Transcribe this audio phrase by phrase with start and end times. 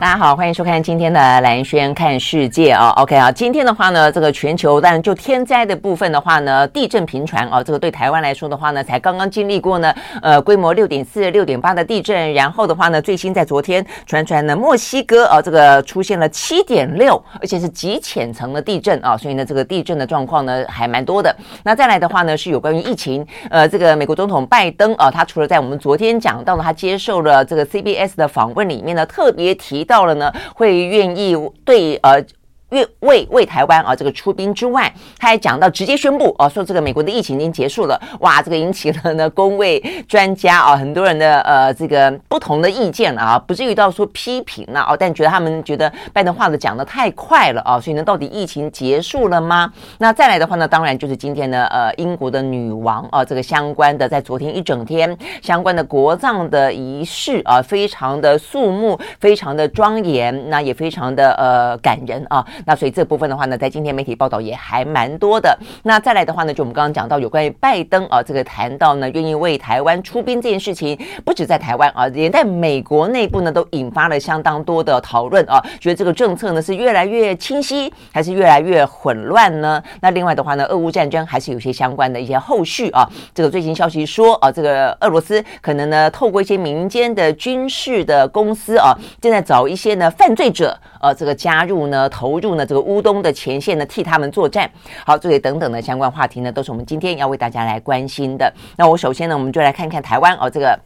[0.00, 2.90] 大家好，欢迎收看今天的兰轩看世界啊。
[2.98, 7.60] OK 啊，今天的话呢，这个全球，但就天灾的部分的话呢，地震频传啊。
[7.64, 9.92] 这个对台湾来说的话呢，才刚刚经历过呢，
[10.22, 12.32] 呃，规模六点四、六点八的地震。
[12.32, 19.16] 然后的话呢，最新在昨天传传呢，墨西哥啊，这个出现了七点六，而且是极浅层的地震啊。
[19.16, 21.34] 所以呢，这个地震的状况呢，还蛮多的。
[21.64, 23.26] 那再来的话呢，是有关于疫情。
[23.50, 29.87] 呃，这个美国总统拜登啊，他除了在我们昨天讲到了，他接受了这个 CBS 的访问里面呢，特别提。
[29.88, 31.34] 到了呢，会愿意
[31.64, 32.24] 对呃。
[32.70, 38.00] 为为为台湾啊，这个出兵之外，他还讲到直接宣布啊，说这个美国的疫情已经结束了。
[38.20, 49.72] 哇，这个引起了呢公卫专家啊很多人的呃这个不同的意见啊，不至于到说批评了啊，但觉得他们觉得拜登话的讲得太快了啊，所以呢，到底疫情结束了吗？
[49.98, 62.44] 那再来的话呢，当然就是今天呢，呃，英国的女王啊，这个相关的在昨天一整天相关的国葬的仪式啊，非常的肃穆，非常的庄严，那也非常的呃感人啊。
[62.66, 65.56] 那所以这部分的话呢，在今天媒体报道也还蛮多的。
[65.82, 79.80] 那再来的话呢，就我们刚刚讲到有关于拜登啊，这个谈到呢，愿意为台湾出兵这件事情，不止在台湾啊，连在美国内部呢，都引发了相当多的讨论啊，觉得这个政策呢是越来越清晰，还是越来越混乱呢？
[80.00, 83.08] 那另外的话呢，俄乌战争还是有些相关的一些后续啊。
[83.32, 92.47] 这个最新消息说啊，这个俄罗斯可能呢，透过一些民间的军事的公司啊，正在找一些呢犯罪者，呃，这个加入呢，投入。
[92.56, 94.70] 呢这个乌东的前线呢，替他们作战。
[95.04, 98.52] 好，这些等等的相关话题呢，都是我们今天要为大家来关心的。
[98.76, 100.78] 那我首先呢，我们就来看看台湾哦，这个。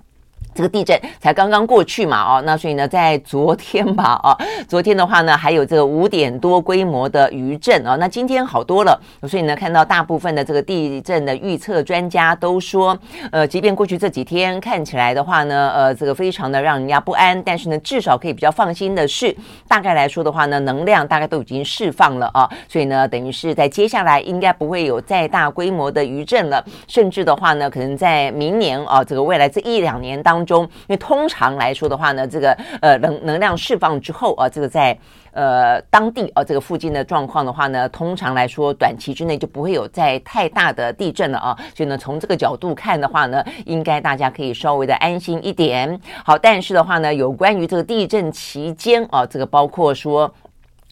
[0.55, 4.36] 这个地震才刚刚过去嘛，哦，那所以呢，在昨天吧， 哦，
[4.69, 12.97] 昨天的话呢，还有这个五点多规模的余震啊，那今天好多了，所以呢，看到大部分的这个地震的预测专家都说，
[13.31, 19.34] 呃，即便过去这几天看起来的话呢，呃，这个非常的让人家不安，但是呢，至少可以比较放心的是，
[19.66, 30.62] 大概来说的话呢，能量大概都已经释放了啊，所以呢，等于是在接下来应该不会有再大规模的余震了，甚至的话呢，可能在明年啊，这个未来这一两年当中。
[30.64, 34.97] 因为通常来说的话呢，这个呃能能量释放之后啊，这个在
[35.32, 41.56] 呃当地啊这个附近的状况的话呢，通常来说短期之内就不会有再太大的地震了啊。
[41.75, 46.00] 所以呢，从这个角度看的话呢，应该大家可以稍微的安心一点。
[46.25, 50.32] 好，但是的话呢，有关于这个地震期间啊，这个包括说。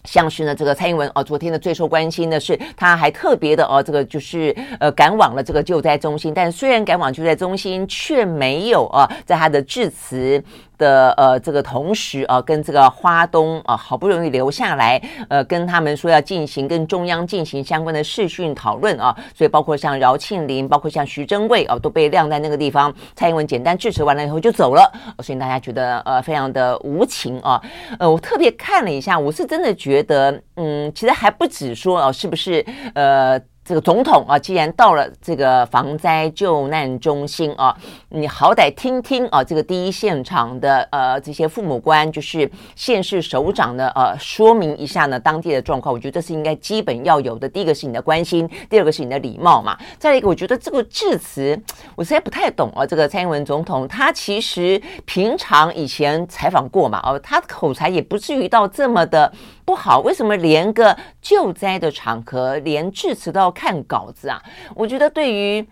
[0.05, 10.43] 像是呢，这个蔡英文哦，昨天的最受关心的是，他还特别的哦，这个就是呃赶往了这个救灾中心，但虽然赶往救灾中心，却没有啊，在他的致辞
[10.81, 22.93] 的呃这个同时啊，跟这个花东啊好不容易留下来，呃跟他们说要进行跟中央进行相关的视讯讨论啊，所以包括像饶庆林，包括像徐珍贵啊，都被晾在那个地方。
[23.15, 24.91] 蔡英文简单致辞完了以后就走了，
[25.23, 27.63] 所以大家觉得呃非常的无情啊。
[27.99, 32.65] 呃，我特别看了一下，我是真的觉得，嗯，其实还不止说啊，是不是
[32.95, 33.39] 呃。
[33.71, 37.73] 这个总统啊，既然到了这个防灾救难中心啊，
[38.09, 45.95] 你好歹听听啊，这个第一现场的呃这些父母官，就是县市首长呢，呃，说明一下呢当地的状况。
[45.95, 47.49] 我觉得这是应该基本要有的。
[47.49, 49.79] 第一个是你的关心，第二个是你的礼貌嘛。
[50.01, 51.57] 再一个，我觉得这个致辞
[51.95, 52.85] 我实在不太懂啊。
[52.85, 59.33] 这个蔡英文总统他其实平常以前采访过嘛，哦，他口才也不至于到这么的。
[59.71, 64.43] 不好，为什么连个救灾的场合，连致辞都要看稿子啊？
[64.75, 65.65] 我觉得对于。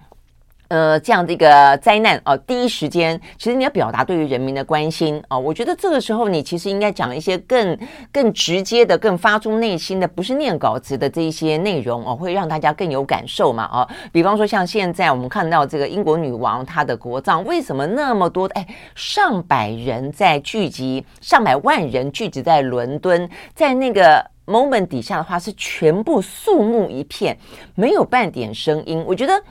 [0.68, 7.78] 呃，这样的一个灾难啊，第一时间，其实你要表达对于人民的关心啊，我觉得这个时候你其实应该讲一些更
[8.12, 13.88] 更直接的、更发自内心的，不是念稿子的这一些内容哦，会让大家更有感受嘛哦。
[14.12, 27.34] 比方说，像现在我们看到这个英国女王她的国葬，为什么那么多哎上百人在聚集，上百万人聚集在伦敦，在那个 moment 底下的话是全部肃穆一片，
[27.74, 29.02] 没有半点声音。
[29.06, 29.42] 我觉得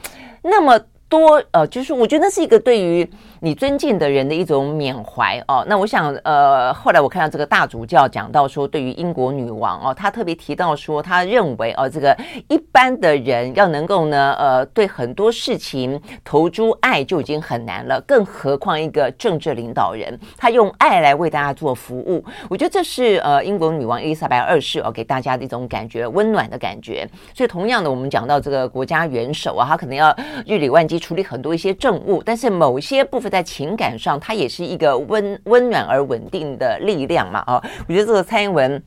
[0.43, 0.79] 那么。
[1.09, 3.07] 多呃，就是我觉得那是一个对于
[3.39, 5.63] 你尊敬的人的一种缅怀哦。
[5.67, 12.15] 那我想呃，后来我看到这个大主教讲到说，对于英国女王哦，他特别提到说，他认为哦，这个
[12.49, 22.23] 一般的人要能够呢呃，对很多事情投注爱就已经很难了，更何况一个政治领导人，他用爱来为大家做服务。
[22.49, 27.07] 我觉得这是呃，英国女王伊丽莎白二世哦，给大家的一种感觉，温暖的感觉。
[27.33, 30.13] 所以同样的，我们讲到这个国家元首啊，他可能要
[30.45, 30.97] 日理万机。
[30.97, 37.39] 处理很多一些政务，但是某些部分在情感上，他也是一个温温暖而稳定的力量嘛。
[37.47, 38.81] 啊，我觉得这个蔡英文。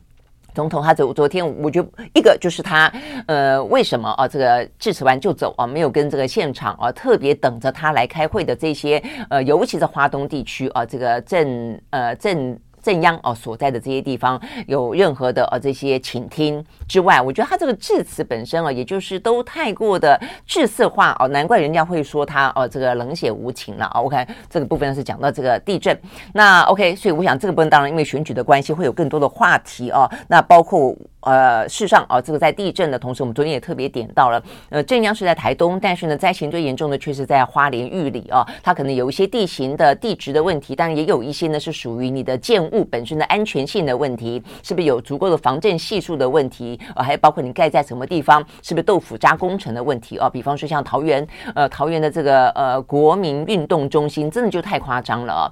[0.53, 2.91] 总统他昨昨天，我觉得一个就是他，
[3.25, 4.27] 呃，为什么啊？
[4.27, 12.59] 这个致辞完就走啊，没有跟这个现场啊，特别等着他来开会的这些，呃，尤其是华东地区啊，这个政呃政。
[12.81, 23.85] 正央哦所在的这些地方有任何的呃这些倾听之外，我觉得他这个致辞本身啊，也就是都太过的致色化哦，难怪人家会说他哦这个冷血无情了。
[23.87, 25.97] OK，这个部分是讲到这个地震。
[26.33, 30.09] 那 OK，所以我想这个部分当然因为选举的关系会有更多的话题哦。
[30.27, 42.61] 那包括呃事实上啊，这个在地震的同时，我们昨天也特别点到了，呃震央是在台东，但是呢灾情最严重的却是在花莲玉里啊，它可能有一些地形的地质的问题，当然也有一些呢是属于你的建。
[42.71, 46.79] 物本身的安全性的问题，是不是有足够的防震系数的问题？
[46.95, 50.17] 呃，还有包括你盖在什么地方，是不是豆腐渣工程的问题？
[50.19, 55.51] 哦，比方说像桃园，呃，桃园的这个呃国民运动中心，真的就太夸张了啊！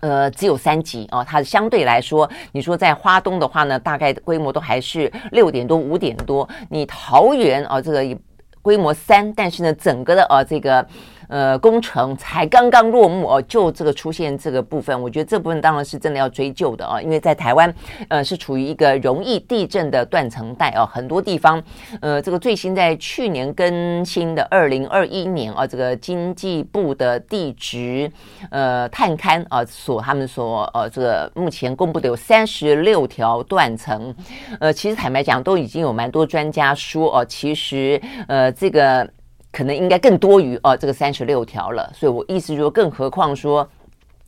[0.00, 6.48] 呃，只有三级哦，它相对来说，你说在花东的话呢，大概规模都还是六点多、五点多。
[6.70, 8.18] 你桃园啊，这个
[8.62, 10.86] 规模三，但是呢，整个的呃这个。
[11.28, 17.72] 呃，工程才刚刚落幕哦，就这个出现这个部分，我觉得这部分当然是真的要追究的啊，因为在台湾，
[18.08, 21.62] 呃，是处于一个容易地震的断层带哦，很多地方，
[22.00, 28.10] 呃，这个最新在去年更新的二零二一年啊，这个经济部的地质
[28.50, 34.14] 呃探勘啊，所他们所呃这个目前公布的有三十六条断层，
[34.60, 39.06] 呃，其实坦白讲，都已经有蛮多专家说哦，其实呃这个。
[39.50, 43.68] 可能应该更多于哦，这个三十六条了，所以我意思说，更何况说。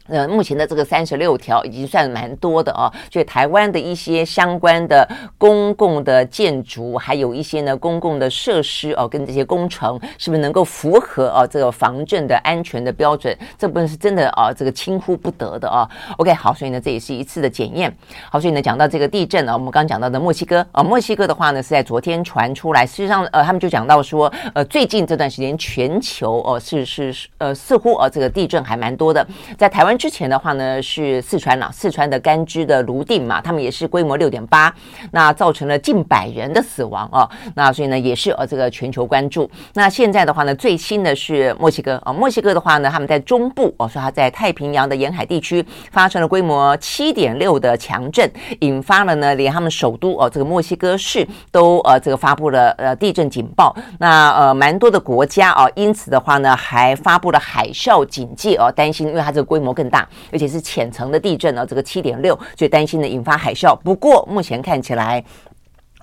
[0.07, 5.09] 呃，目前的这个三十六条已经算蛮多的哦，所以台湾的一些相关的
[5.39, 13.37] 公共的建筑，还有一些呢公共的设施哦，跟这些工程是不是能够符合哦这个防震的安全的标准？
[13.57, 15.89] 这部分是真的啊，这个轻忽不得的啊。
[16.17, 17.95] OK，好，所以呢这也是一次的检验。
[18.31, 29.25] 好，所以呢讲到这个地震啊，我们刚刚讲到的墨西哥啊，墨西哥的话呢是在昨天传出来，事实上呃他们就讲到说，呃最近这段时间全球哦是是呃似乎哦这个地震还蛮多的，
[29.57, 29.90] 在台湾。
[29.97, 34.75] 之前的话呢是四川了，四川的甘孜的泸定嘛，他们也是规模六点八，
[35.13, 39.51] 那造成了近百人的死亡啊，那所以呢也是呃这个全球关注。
[39.75, 53.75] 那现在的话呢，最新的是墨西哥啊，墨西哥的话呢，他们在中部哦，说他在太平洋的沿海地区发生了规模七点六的强震，引发了呢连他们首都哦这个墨西哥市都呃这个发布了呃地震警报。
[53.99, 63.75] 那呃蛮多的国家啊，因此的话呢还发布了海啸警戒哦，担心因为它这个规模更大，而且是浅层的地震呢，这个七点六，最担心的引发海啸。
[63.83, 65.25] 不过目前看起来。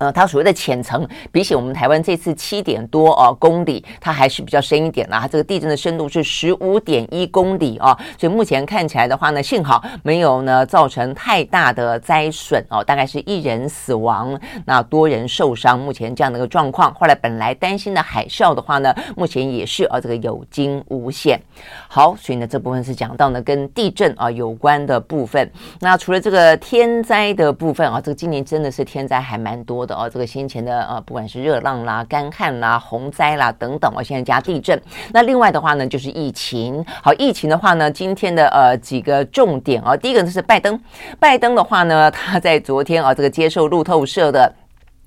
[0.00, 5.18] 呃，它所谓的浅层，比起我们台湾这次七点多哦公里，它还是比较深一点啦。
[5.22, 15.76] 它这个地震的深度是十五点一公里哦，所以目前看起来的话呢，幸好没有呢造成太大的灾损哦，大概是一人死亡，那多人受伤。
[15.76, 21.40] 目前这样的一个状况，后来本来担心的海啸的话呢，目前也是啊这个有惊无险。
[21.88, 25.50] 好，所以呢这部分是讲到呢跟地震啊有关的部分。
[25.80, 29.94] 那除了这个天灾的部分啊，这个今年真的是天灾还蛮多的。
[29.94, 34.80] 哦，这个先前的啊，不管是热浪啦、干旱啦、洪灾啦等等，我现在加地震。
[35.12, 36.84] 那另外的话呢，就是疫情。
[37.02, 40.78] 好，疫情的话呢，今天的呃几个重点啊，第一个呢是拜登。
[41.18, 44.54] 拜登的话呢，他在昨天啊，这个接受路透社的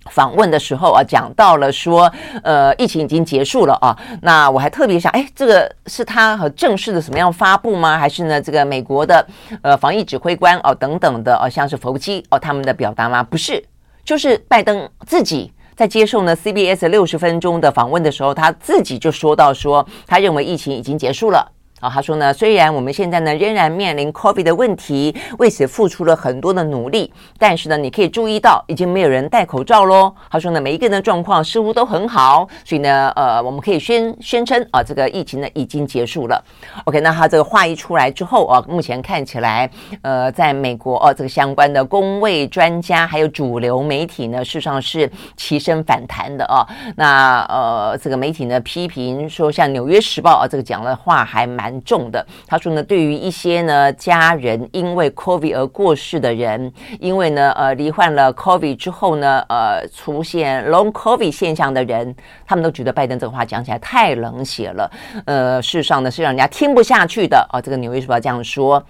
[0.10, 2.12] 访问的时候啊，讲到了说，
[2.44, 3.96] 呃，疫情已经结束了啊。
[4.22, 7.98] 那我还特别想，哎，这个是他和正式的什么样发布吗？
[7.98, 9.26] 还是呢，这个美国的
[9.62, 13.22] 呃防疫指挥官哦等等的哦，像是佛基哦他们的表达吗？
[13.22, 13.64] 不是。
[14.04, 21.48] 就是拜登自己在接受呢 CBS 六十分钟的访问的时候，他自己就说到说，他认为疫情已经结束了。
[21.82, 30.14] 啊，他说呢，虽然我们现在呢仍然面临 COVID 的问题，为此付出了很多的努力，但是呢，你可以注意到已经没有人戴口罩喽。
[30.30, 36.40] 他说呢，每一个人的状况似乎都很好，所以呢，呃，我们可以宣宣称啊，这个疫情呢已经结束了。
[36.86, 39.68] OK，那他这个话一出来之后啊，目前看起来，
[40.04, 46.64] 呃，在美国哦，这个相关的公卫专家还有主流媒体呢，事实上是齐声反弹的啊。
[46.96, 51.71] 那呃，这个媒体呢批评说，像《纽约时报》啊，这个讲的话还蛮。
[51.84, 64.92] 重的，他说呢，对于一些呢家人因为 COVID 而过世的人，因为呢呃罹患了 COVID 之后呢呃出现 Long COVID 现象的人，他们都觉得拜登这个话讲起来太冷血了，
[65.26, 67.62] 呃，事实上呢是让人家听不下去的哦。
[67.62, 68.84] 这个纽约时报这样说。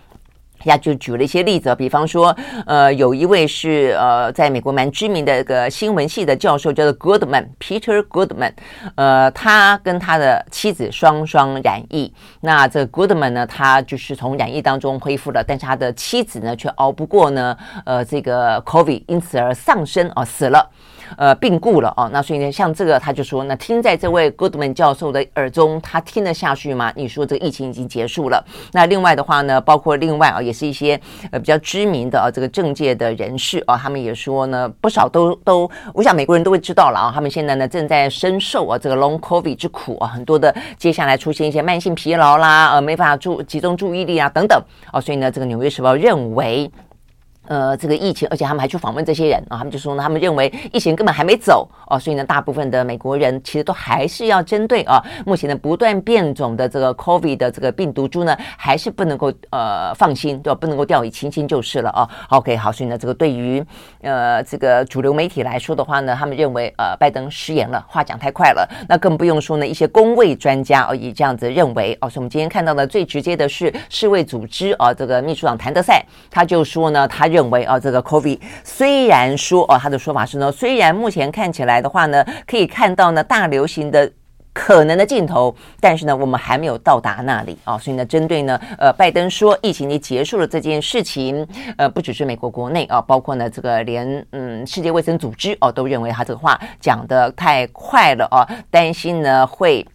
[0.65, 8.53] 呀，就举了一些例子，比方说，呃，有一位是呃，在美国蛮知名的一个新闻系的教授，叫做 Goodman，Peter Goodman，
[8.95, 12.13] 呃，他跟他的妻子双双染疫。
[12.41, 20.69] 那这 Goodman 呢，他就是从染疫当中恢复了，但是他的妻子呢，却熬不过呢，呃，这个 COVID，因此而丧生哦，死了。
[21.17, 26.91] 呃，病故了哦，那所以呢，像这个他就说，那听在这位 Goodman 教授的耳中，他听得下去吗？
[26.95, 30.99] 你说这个疫情已经结束了，那另外的话呢，包括另外啊，也是一些
[31.31, 46.71] 呃比较知名的啊这个政界的人士啊，他们也说呢，不少都都，我想美国人都会知道了啊，他们现在呢正在深受啊这个 Long COVID 之苦啊，很多的接下来出现一些慢性疲劳啦，呃，没法注集中注意力啊等等啊，所以呢，这个纽约时报认为。
[47.47, 60.57] 呃，这个疫情，而且他们还去访问这些人啊，他们就说呢，他们认为疫情根本还没走哦，所以呢，大部分的美国人其实都还是要针对啊，目前的不断变种的这个 COVID 的这个病毒株呢，还是不能够呃放心，对吧？
[60.61, 62.07] 不能够掉以轻心就是了啊。
[62.29, 63.61] OK，好，所以呢，这个对于
[64.01, 72.07] 呃这个主流媒体来说的话呢，他们认为呃拜登失言了，话讲太快了，那更不用说呢，一些公卫专家而已这样子认为哦。
[72.07, 77.30] 所以我们今天看到的最直接的是世卫组织啊，这个秘书长谭德赛他就说呢，他。
[77.31, 84.11] 认为啊，这个 COVID 虽然说哦，他的说法是呢，虽然目前看起来的话呢，可以看到呢大流行的
[84.53, 87.77] 可能的尽头，但是呢，我们还没有到达那里啊。
[87.77, 91.47] 所以呢，针对呢，呃，拜登说疫情已经结束了这件事情，
[91.77, 99.85] 呃，不只是美国国内啊，包括呢这个连嗯世界卫生组织哦都认为他这个话讲得太快了啊，担心呢会。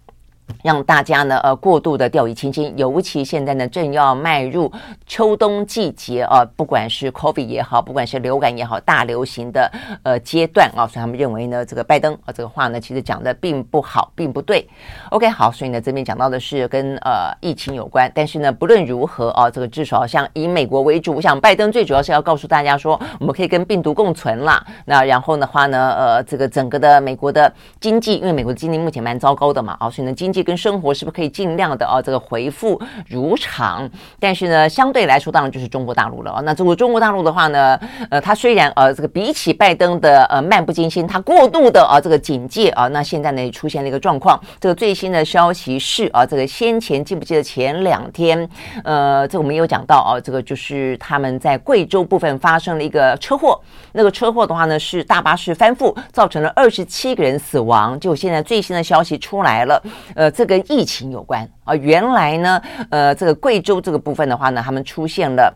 [0.66, 4.70] 让大家呢，呃，过度的掉以轻心，尤其现在呢，正要迈入
[5.06, 9.70] 秋冬季节啊，不管是 COVID 也好，不管是流感也好，大流行的
[10.02, 14.68] 呃阶段啊，所以他们认为呢，这个拜登啊，这个话呢，其实讲的并不好，并不对。
[15.10, 24.66] OK，好，所以呢，这边讲到的是跟呃疫情有关，但是呢，不论如何啊，这个至少像以美国为主，我想拜登最主要是要告诉大家说，我们可以跟病毒共存啦。
[24.84, 33.88] 那然后的话呢，呃，这个整个的美国的经济，因为美国的经济目前蛮糟糕的嘛，啊，所以呢，经济跟生活是不是可以尽量的啊，这个回复如常？
[34.18, 36.40] 但是呢，相对来说，当然就是中国大陆了啊。
[36.42, 37.78] 那这个中国大陆的话呢，
[38.10, 44.40] 呃，它虽然呃，这个比起拜登的呃漫不经心，它过度的啊这个警戒啊，那现在呢也出现了一个状况。
[44.60, 48.48] 这个最新的消息是啊，这个先前记不记得前两天，
[48.84, 53.60] 呃，这我们有讲到啊，这个就是他们在贵州部分发生了一个车祸。
[53.92, 57.98] 那个车祸的话呢，是大巴士翻覆，造成了二十七个人死亡。
[57.98, 59.82] 就现在最新的消息出来了，
[60.14, 61.48] 呃，这跟疫情有关。
[61.64, 65.50] 啊，原来呢，呃，这个贵州这个部分的话呢，他们出现了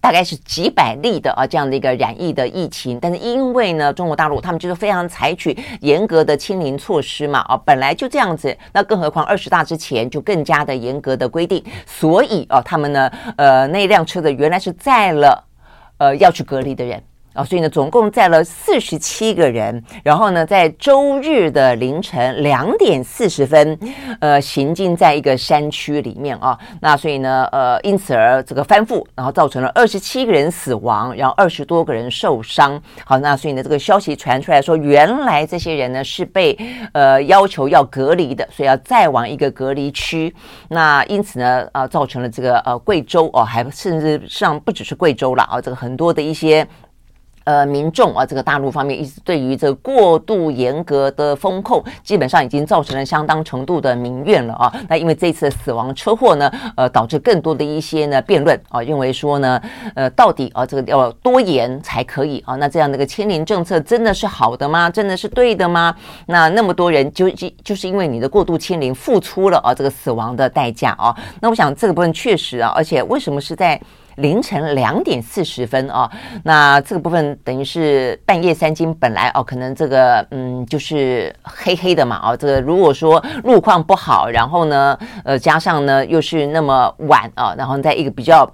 [0.00, 15.44] 大概是几百例的啊这样的一个染疫的疫情，但是因为呢，中国大陆他们就是非常采取严格的清零措施嘛，啊，本来就这样子，那更何况二十大之前就更加的严格的规定，所以啊，他们呢，呃，那辆车的原来是载了
[15.98, 17.02] 呃要去隔离的人。
[17.38, 23.78] 啊，所以呢，总共载了四十七个人，然后呢，在周日的凌晨两点四十分，
[24.18, 26.58] 呃，行进在一个山区里面啊。
[26.80, 32.82] 那所以呢，呃，因此而这个翻覆，然后造成了二十七个人死亡，然后二十多个人受伤。
[33.04, 36.58] 好，那所以呢，这个消息传出来说，原来这些人呢是被
[36.92, 40.34] 呃要求要隔离的，所以要再往一个隔离区。
[40.68, 46.66] 那因此呢，啊、呃，造成了这个呃贵州哦，还甚至上不只是贵州了啊，这个很多的一些。
[47.48, 54.70] 呃，民众啊，这个大陆方面一直对于这过度严格的封控，基本上已经造成了相当程度的民怨了啊。
[54.86, 59.58] 那因为这次死亡车祸呢，呃，导致更多的一些呢辩论啊，认为说呢，
[59.94, 62.54] 呃，到底啊，这个要多严才可以啊？
[62.56, 64.90] 那这样的一个清零政策真的是好的吗？
[64.90, 65.96] 真的是对的吗？
[66.26, 71.16] 那那么多人就就就是因为你的过度清零，付出了啊这个死亡的代价啊。
[71.40, 73.80] 那我想这个部分确实啊，而且为什么是在？
[74.18, 76.08] 凌晨两点四十分哦，
[76.44, 88.48] 那这个部分等于是半夜三更，本来哦，可能这个嗯就是黑黑的嘛，哦，这个如果说路况不好，然后呢，呃，加上呢又是那么晚啊，然后在一个比较。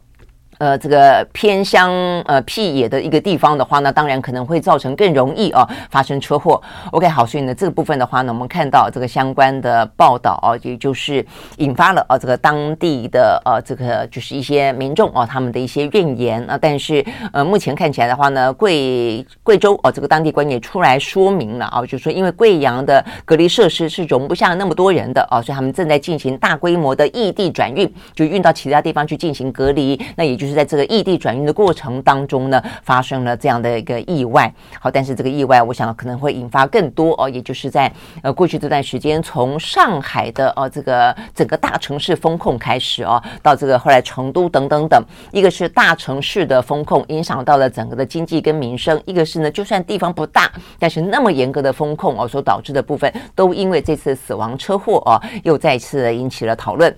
[0.58, 1.90] 呃，这个偏乡
[2.26, 6.61] 呃僻野的一个地方的话呢，当然可能会造成更容易啊发生车祸。
[6.92, 11.25] OK，好，所以呢这个部分的话呢，我们看到这个相关的报道啊，也就是
[11.56, 16.56] 引发了啊这个当地的呃这个就是一些民众啊他们的一些怨言啊。
[16.61, 30.00] 但是呃目前看起来的话呢，贵贵州啊这个当地官员出来说明了啊，就是说因为贵阳的隔离设施是容不下那么多人的啊，所以他们正在进行大规模的异地转运，就运到其他地方去进行隔离。
[30.14, 30.43] 那也就。
[30.44, 34.52] 就是在这个异地转运的过程当中呢，发生了这样的一个意外。
[34.78, 37.90] 好，但是这个意外，我想可能会引发更多哦，也就是在
[38.22, 56.94] 呃过去这段时间，从上海的哦这个整个大城市封控开始哦，到这个后来成都等等等，一个是大城市的风控影响到了整个的经济跟民生，一个是呢，就算地方不大，但是那么严格的风控哦所导致的部分，都因为这次死亡车祸哦，又再次引起了讨论。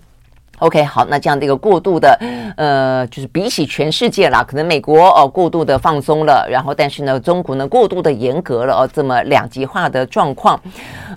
[0.60, 2.18] OK，好，那这样的一个过度的，
[2.56, 10.58] 呃，就是比起全世界啦，可能美国哦过度的放松了，然后但是呢，中国呢过度的严格了哦，这么两极化的状况，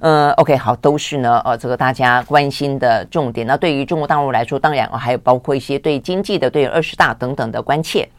[0.01, 3.47] 呃，OK，好，都是呢，呃，这个大家关心的重点。
[3.47, 8.09] 那对于中国大陆来说，当然哦，还有包括一些对经济的、对二十大等等的关切。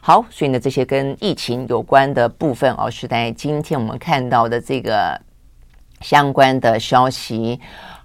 [0.00, 5.20] 好，所以呢，这些跟疫情有关的部分哦，是在今天我们看到的这个
[6.00, 7.60] 相关的消息。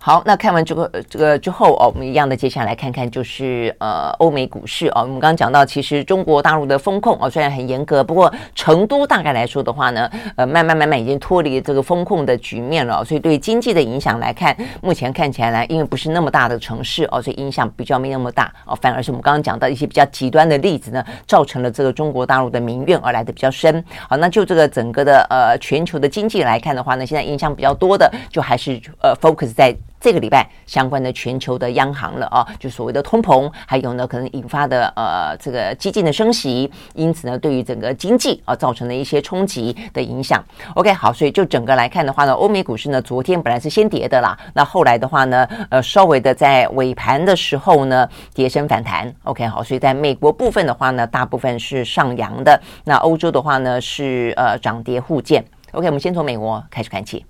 [0.07, 5.01] 好，那看完这个这个之后哦，我们一样的接下来看看就是呃欧美股市哦。
[5.01, 23.83] 我们刚刚讲到，其实中国大陆的风控哦虽然很严格，不过成都大概来说的话呢，呃慢慢慢慢已经脱离这个风控的局面了，所以对经济的影响来看，目前看起来呢，因为不是那么大的城市哦，所以影响比较没那么大哦，反而是我们刚刚讲到一些比较极端的例子呢，造成了这个中国大陆的民怨而来的比较深。
[24.07, 29.75] 好，那就这个整个的呃全球的经济来看的话呢，现在影响比较多的就还是呃 focus 在。
[29.99, 40.43] 这个礼拜相关的全球的央行了啊，就所谓的通膨，还有呢可能引发的呃这个激进的升息，因此呢对于整个经济啊造成了一些冲击的影响。
[40.75, 49.11] OK，好，所以就整个来看的话呢，欧美股市呢昨天本来是先跌的啦，那后来的话呢，呃稍微的在尾盘的时候呢跌升反弹。
[49.23, 55.43] OK，好，所以在美国部分的话呢，大部分是上扬的，那欧洲的话呢是呃涨跌互见。
[55.71, 57.25] OK，我们先从美国开始看起。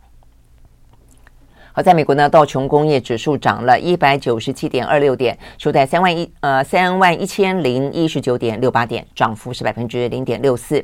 [1.78, 10.84] 好，在美国呢，道琼工业指数涨了一百九十七点二六点，收在三万一呃三万一千零一十九点六八点，涨幅是百分之零点六四。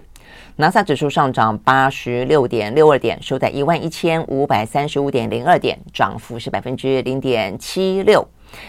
[0.58, 8.24] 纳斯达克指数上涨八十六点六二点，收在一万一千五百三十五点零二点，涨幅是百分之零点七六。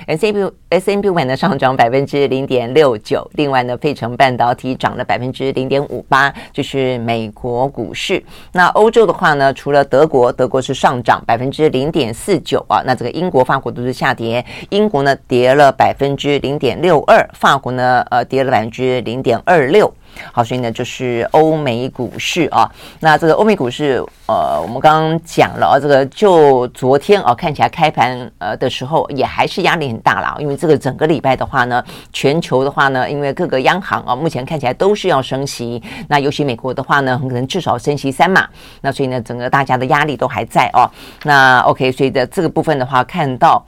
[0.06, 8.22] S M P S M P 五百呢上涨百分之零点六九，另外呢，费城半导体涨了百分之零点五八，就是美国股市。
[8.52, 19.92] 那欧洲的话呢，除了德国，德国是上涨百分之零点四九啊，那这个英国、法国都是下跌，英国呢跌了百分之零点六二，法国呢呃跌了百分之零点二六。
[20.32, 22.70] 好，所以呢，就是欧美股市啊。
[23.00, 35.82] 那这个欧美股市，呃，我们刚刚讲了啊，这个就昨天啊，看起来开盘呃的时候也还是压力很大了，因为这个整个礼拜的话呢，全球的话呢，因为各个央行啊，目前看起来都是要升息。
[36.08, 38.48] 那尤其美国的话呢，很可能至少升息三码。
[38.80, 40.90] 那所以呢，整个大家的压力都还在哦。
[41.22, 43.64] 那 OK，所以的这个部分的话，看到。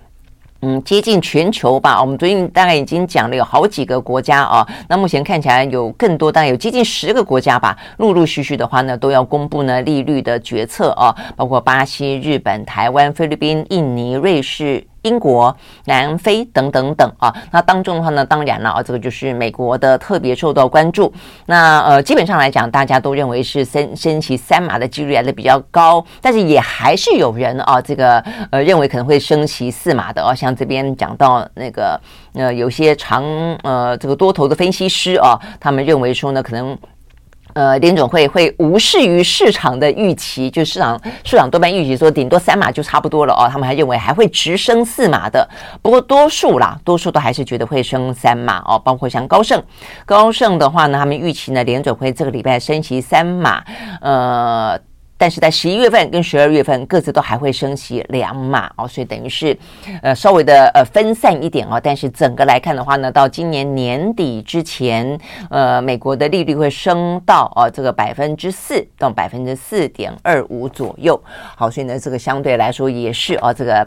[0.69, 2.01] 嗯，接近全球吧。
[2.01, 4.67] 我们最近大概已经讲了有好几个国家啊。
[4.89, 7.77] 那目前看起来有更多，大概有接近十个国家吧。
[7.99, 14.85] 陆陆续续的话呢，都要公布呢利率的决策啊，包括巴西、日本、台湾、菲律宾、印尼、瑞士。
[15.03, 21.13] 英国、南非等等等啊，那当中的话呢，当然了啊，这个就是美国的特别受到关注。
[21.47, 28.19] 那呃，基本上来讲，大家都认为是升升旗三码的几率来的比较高，但是也还是有人啊，这个
[28.51, 30.35] 呃认为可能会升旗四码的啊。
[30.35, 32.01] 像这边讲到那个
[32.35, 33.23] 呃，有些长
[33.63, 36.77] 呃这个多头的分析师啊，他们认为说呢，可能。
[37.57, 45.49] 呃，联总会会无视于市场的预期，就市场市场多半预期说顶多三码就差不多了哦，他们还认为还会直升四码的，
[45.81, 49.59] 不过多数啦，多数都还是觉得会升三码哦，包括像高盛，
[50.05, 53.65] 高盛的话呢，他们预期呢联总会这个礼拜升息三码，
[54.03, 54.79] 呃。
[55.19, 59.57] 但是在十一月份跟十二月份各自都还会升起两码哦，所以等于是
[60.03, 61.81] 呃稍微的呃分散一点哦。
[61.83, 65.19] 但是整个来看的话呢，到今年年底之前，
[65.51, 71.21] 呃，美国的利率会升到哦这个百分之四到百分之四点二五左右。
[71.57, 73.87] 好，所以呢，这个相对来说也是哦这个。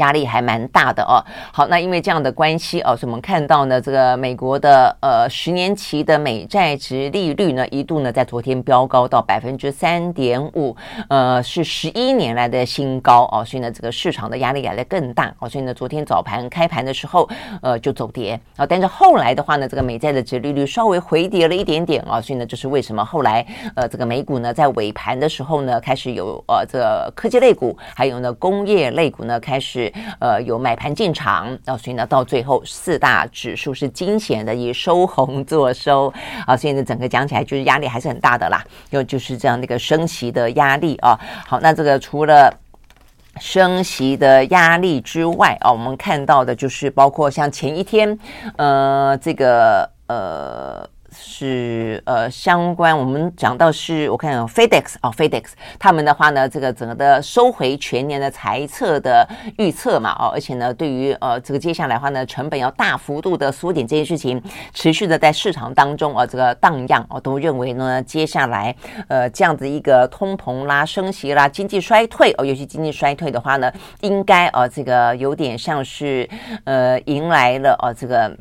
[0.00, 1.22] 压力还蛮大的哦。
[1.52, 10.74] 好，那因为这样的关系哦，所以我们看到呢，这个美国的呃十年期的美债殖利率呢，一度呢在昨天飙高到百分之三点五，
[11.08, 13.44] 呃，是十一年来的新高哦。
[13.44, 15.48] 所以呢，这个市场的压力来得更大哦。
[15.48, 17.28] 所以呢，昨天早盘开盘的时候，
[17.60, 18.64] 呃，就走跌啊。
[18.66, 22.20] 但是后来的话呢，这个美债的殖利率稍微回跌了一点点啊。
[22.20, 29.89] 所以呢，这是为什么后来呃这个美股呢在尾盘的时候呢，开始有呃这个科技类股，还有呢工业类股呢开始。
[30.18, 36.12] 呃，有买盘进场，啊，所以呢，到最后四大指数是惊险的以收红作收
[36.46, 41.18] 啊，所以呢，整个讲起来就是压力还是很大的啦，又就是这样的一个升息的压力啊。
[41.46, 42.52] 好，那这个除了
[43.38, 48.18] 升息的压力之外啊，我们看到的就是包括像前一天，
[48.56, 49.90] 呃，这个。
[50.06, 50.88] 呃。
[51.22, 59.28] 是呃，相关我们讲到是，我看 FedEx 哦，FedEx 他们的话呢，这个整个的收回全年的财测的
[59.58, 68.74] 预测嘛，哦，而且呢，对于呃这个接下来的话呢，成本要大幅度的缩减这件事情，持续的在市场当中啊、这个荡漾哦，都认为呢，接下来
[69.08, 76.28] 呃这样子一个通膨啦、升息啦、经济衰退哦，尤其经济衰退的话呢，应该呃这个有点像是
[76.64, 78.34] 呃迎来了哦这个。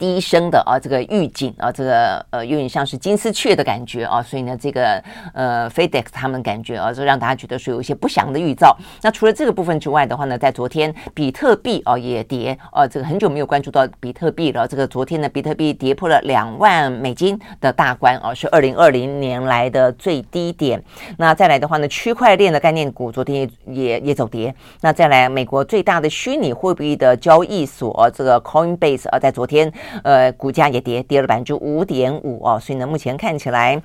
[0.00, 5.00] 低声的啊，这个预警啊，这个呃有点像是金丝雀的感觉啊，所以呢，这个
[5.34, 8.74] 呃，FedEx 他们感觉啊，就让大家觉得是有一些不祥的预兆。
[9.02, 14.66] 那除了这个部分之外的话呢，在昨天比特币啊也跌啊，这个很久没有关注到比特币了。
[14.66, 20.82] 这个昨天呢，比特币跌破了两万美金的大关啊，是二零二零年来的最低点。
[21.18, 24.54] 那再来的话呢，区块链的概念股昨天也也也走跌。
[24.80, 29.70] 那再来，美国最大的虚拟货币的交易所这个 Coinbase 啊，在昨天。
[30.02, 33.80] 呃，股价也跌，跌了百分之五点五哦，所以呢，目前看起来。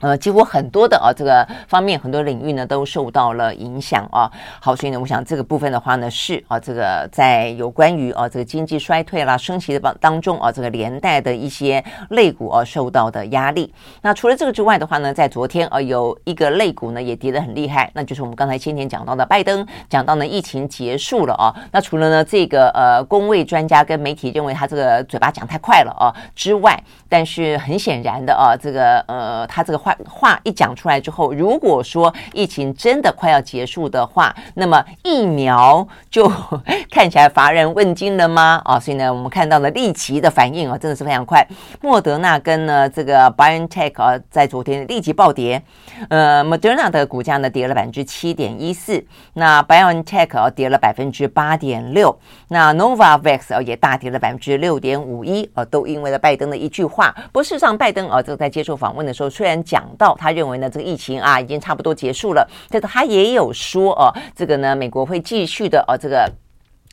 [0.00, 4.30] 呃，几乎很多的啊，这个方面很多领域呢都受到了影响啊。
[4.60, 13.72] 好，所以呢，我想这个部分的话呢是啊，这个在有关于啊这个经济衰退啦、升息的当当中啊，这个连带的一些类股啊受到的压力。
[14.02, 21.54] 那除了这个之外的话呢，在昨天啊有一个类股呢也跌得很厉害，那就是我们刚才先前讲到的拜登讲到呢疫情结束了啊。
[21.72, 29.78] 那除了呢这个呃公卫专家跟媒体认为他这个嘴巴讲太快了啊之外，但是很显然的啊，这个呃他这个
[30.08, 30.28] 话。
[30.28, 36.30] 话一讲出来之后，如果说疫情真的快要结束的话，那么疫苗就
[36.92, 38.60] 看起来乏人问津了吗？
[38.64, 41.42] 啊，所以呢，我们看到了立即的反应啊，真的是非常快。
[41.80, 45.62] 莫德纳跟呢这个 BioNTech 啊，在昨天立即暴跌。
[46.10, 52.14] 呃，Moderna 的股价呢跌了百分之七点一四，那 BioNTech 啊跌了百分之八点六，
[52.48, 57.14] 那 Novavax 啊也大跌了百分之六点五一啊，都因为了拜登的一句话。
[57.32, 59.77] 不过事实上，拜登啊这个在接受访问的时候，虽然讲。
[59.78, 66.28] 讲到他认为呢，这个疫情啊已经差不多结束了，但是他也有说哦，这个呢，美国会继续的哦，这个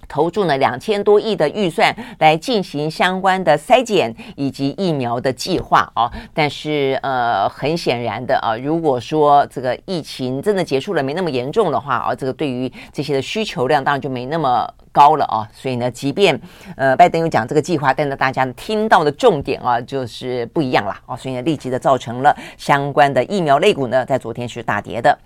[0.08, 6.12] 投注呢两千多亿的预算来进行相关的筛检以及疫苗的计划哦。
[6.34, 14.68] 但是呃，很显然的啊，如果说这个疫情真的结束了，没那么严重的话啊，这个对于这些的需求量当然就没那么。
[14.96, 16.40] 高了啊，所以呢，即便
[16.78, 25.20] 呃拜登有讲这个计划，但是大家听到的重点啊就是不一样了啊，所以呢，立即的造成了相关的疫苗类股呢在昨天是大跌的。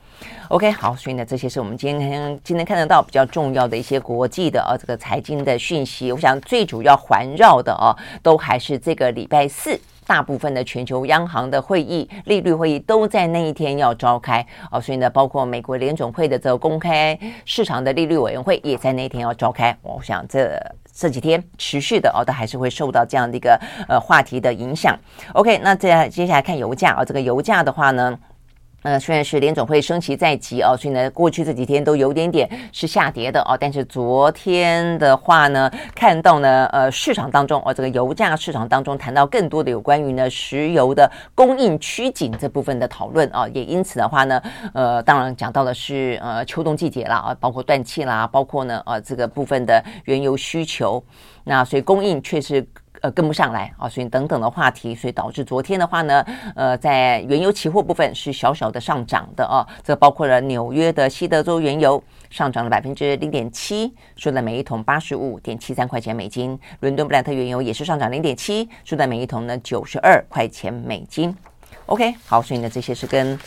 [0.49, 6.11] OK，好，所以呢，这些是我们今天今天看得到比较重要的一些国际的啊这个财经的讯息。
[6.11, 9.79] 我想最主要环绕的啊，都还是这个礼拜四。
[10.07, 19.77] 大部分的全球央行的会议、利率会议都在那一天要召开哦，所以呢，包括美国联准会的这个公开市场的利率委员会也在那一天要召开。
[19.83, 20.59] 我想这
[20.91, 24.97] 这几天持续的哦，都还是会受到这样的一个呃话题的影响。
[25.33, 28.17] OK，那接接下来看油价啊，这个油价的话呢。
[28.81, 33.57] 呃，虽然是联总会升息在即哦，所以呢，过去这几天都有点点是下跌的哦。
[33.59, 44.41] 但是昨天的话呢，看到呢，呃，市场当中哦，这个油价市场当中谈到更多的有关于呢石油的供应趋紧这部分的讨论啊，也因此的话呢，
[44.73, 51.03] 呃，当然讲到的是呃秋冬季节啦啊，包括断气啦，包括呢呃这个部分的原油需求，
[51.43, 52.65] 那所以供应确实。
[53.01, 71.35] 呃，跟不上来啊，所以等等的话题，所以导致昨天的话呢，呃，在原油期货部分是小小的上涨的啊，这包括了纽约的西德州原油上涨了百分之零点七，收在每一桶八十五点七三块钱美金；伦敦布兰特原油也是上涨零点七，收在每一桶呢九十二块钱美金。
[71.85, 73.39] OK，好，所以呢，这些是跟。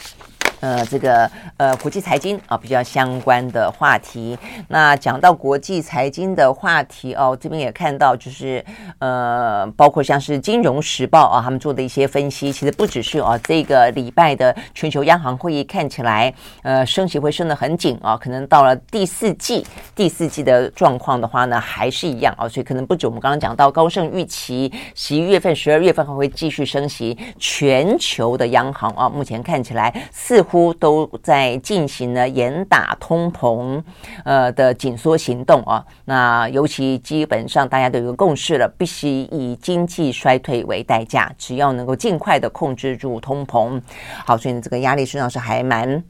[0.61, 4.39] 呃，这个呃，国际财经啊，比较相关的话题。
[4.69, 8.65] 那讲到国际财经的话题哦，这边也看到，就是
[9.01, 29.93] 呃，包括像是《金融时报》啊，他们做的一些分析，其实不只是啊，这个礼拜的全球央行会议看起来呃，升息会升得很紧啊，可能到了第四季，第四季的状况的话呢，还是一样啊，所以可能不止我们刚刚讲到高盛预期十一月份、十二月份还会继续升息，全球的央行啊，目前看起来
[30.33, 30.73] 似乎。
[30.75, 33.81] 都在进行了严打通膨，
[34.25, 35.85] 呃的紧缩行动啊。
[36.07, 43.81] 那尤其基本上大家都有个共识了，必须以经济衰退为代价，只要能够尽快的控制住通膨。
[44.25, 46.03] 好，所以，这个压力实际上是还蛮。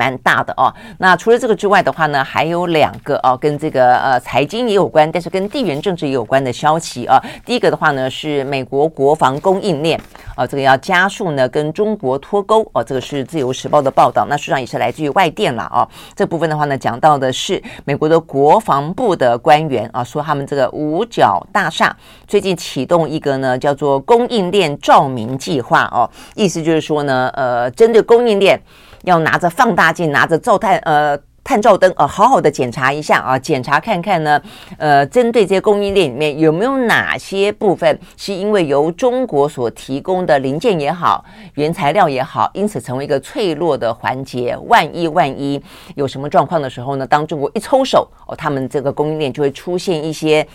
[0.00, 0.72] 蛮大的哦。
[0.96, 7.22] 那除了这个之外的话呢，还有两个哦，跟这个呃财经也有关，但是跟地缘政治也有关的消息啊。
[7.44, 10.00] 第一个的话呢，是美国国防供应链
[10.34, 12.82] 啊，这个要加速呢跟中国脱钩哦。
[12.82, 15.86] 这个是自由时报的报道，那实际上也是来自于外电了啊。
[16.16, 21.94] 这部分的话呢，讲到的是美国的国防部的官员啊，说他们这个五角大厦
[22.26, 28.58] 最近启动一个呢叫做供应链照明计划哦，意思就是说呢，呃，针对供应链。
[29.04, 34.40] 要拿着放大镜，拿着照探呃探照灯，呃，好好的检查一下啊，检查看看呢，
[34.76, 44.56] 呃，针对这些供应链里面有没有哪些部分是因为由中国所提供的零件也好，原材料也好，因此成为一个脆弱的环节。
[44.68, 45.60] 万一万一
[45.94, 50.46] 有什么状况的时候呢，当中国一抽手哦，他们这个供应链就会出现一些。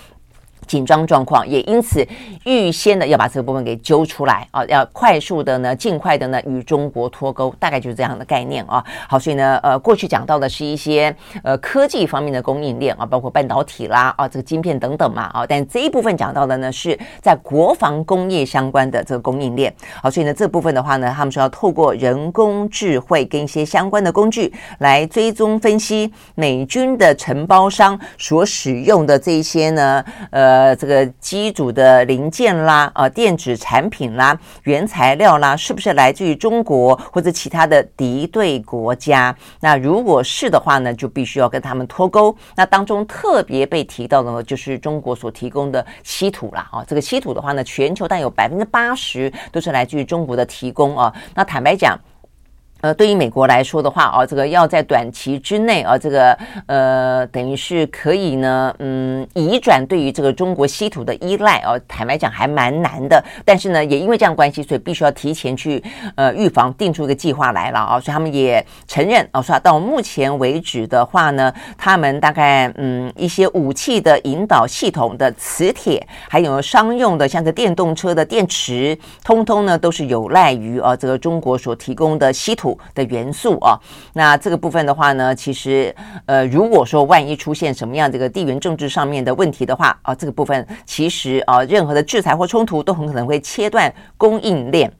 [0.65, 2.06] 紧张状况，也因此
[2.45, 8.84] 预先的要把这个部分给揪出来啊，要快速的呢，尽快的呢与中国脱钩，大概就是这样的概念啊。
[9.08, 15.45] 好，所以呢，呃，过去讲到的是一些呃科技方面的供应链啊，包括半导体啦啊，这个晶片等等嘛啊。
[15.47, 19.73] 但这一部分讲到的呢，是在国防工业相关的这个供应链。
[20.01, 30.54] 好，所以呢，这部分的话呢，他们说要透过人工智慧跟一些相关的工具来追踪分析美军的承包商所使用的这一些呢，呃。
[30.55, 39.35] 呃，这个机组的零件啦，啊，电子产品啦，原材料啦，是不是来自于中国或者其他的敌对国家？
[39.59, 42.33] 那如果是的话呢，就必须要跟他们脱钩。
[42.55, 51.13] 那当中特别被提到的呢，就是中国所提供的稀土啦，啊，这个稀土的话呢，全球但有百分之八十都是来自于中国的提供啊。
[51.33, 51.99] 那坦白讲。
[52.81, 63.23] 呃，对于美国来说的话，哦，这个要在短期之内，啊，这个呃，等于是可以呢，嗯，移转对于这个中国稀土的依赖，哦，坦白讲还蛮难的。
[63.43, 65.83] 但是呢，也因为这样关系，所以必须要提前去
[66.13, 67.99] 呃预防，定出一个计划来了啊。
[67.99, 82.64] 所以他们也承认，哦，说到目前为止的话呢，他们大概嗯一些武器的引导系统的磁铁，还有商用的像这电动车的电池，通通呢都是有赖于啊这个中国所提供的稀土。
[82.93, 83.78] 的元素啊，
[84.13, 85.93] 那这个部分的话呢，其实
[86.25, 94.91] 呃，如果说万一出现什么样这个地缘政治上面的问题的话啊，这个部分其实啊，任何的制裁或冲突都很可能会切断供应链。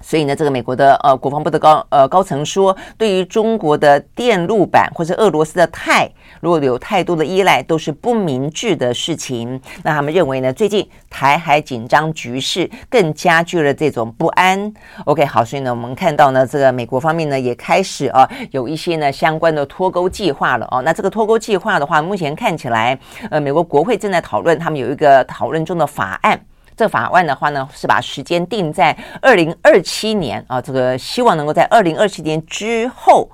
[0.00, 6.08] 所以呢，这个美国的呃国防部的高呃高层说，对于中国的电路板或者俄罗斯的钛，
[6.40, 9.60] 如果有太多的依赖，都是不明智的事情。
[9.82, 14.72] 那他们认为呢，最近台海紧张局势更加剧了这种不安。
[15.04, 20.82] OK，好，所以呢，我们看到呢，这个美国方面呢也开始啊有一些呢相关的脱钩计划了哦。
[20.82, 22.98] 那这个脱钩计划的话，目前看起来，
[23.30, 26.40] 呃，美国国会正在讨论，他们有一个讨论中的法案。
[26.76, 33.28] 这法案的话呢，是把时间定在二零二七年啊，这个希望能够在二零二七年之后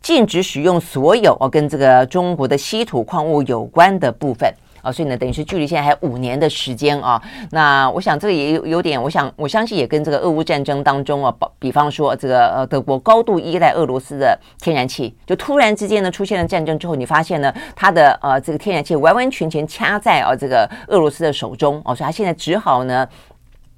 [0.00, 4.52] 禁止使用所有哦跟这个中国的稀土矿物有关的部分。
[4.82, 7.22] 啊，所以呢，等于是距离现在还有五年的时间啊。
[7.50, 23.08] 那我想这个也有有点，我想我相信也跟这个俄乌战争当中啊，比方说这个呃德国高度依赖俄罗斯的天然气，就突然之间呢出现了战争之后，你发现呢它的呃这个天然气完完全全掐在啊这个俄罗斯的手中哦，所以它现在只好呢。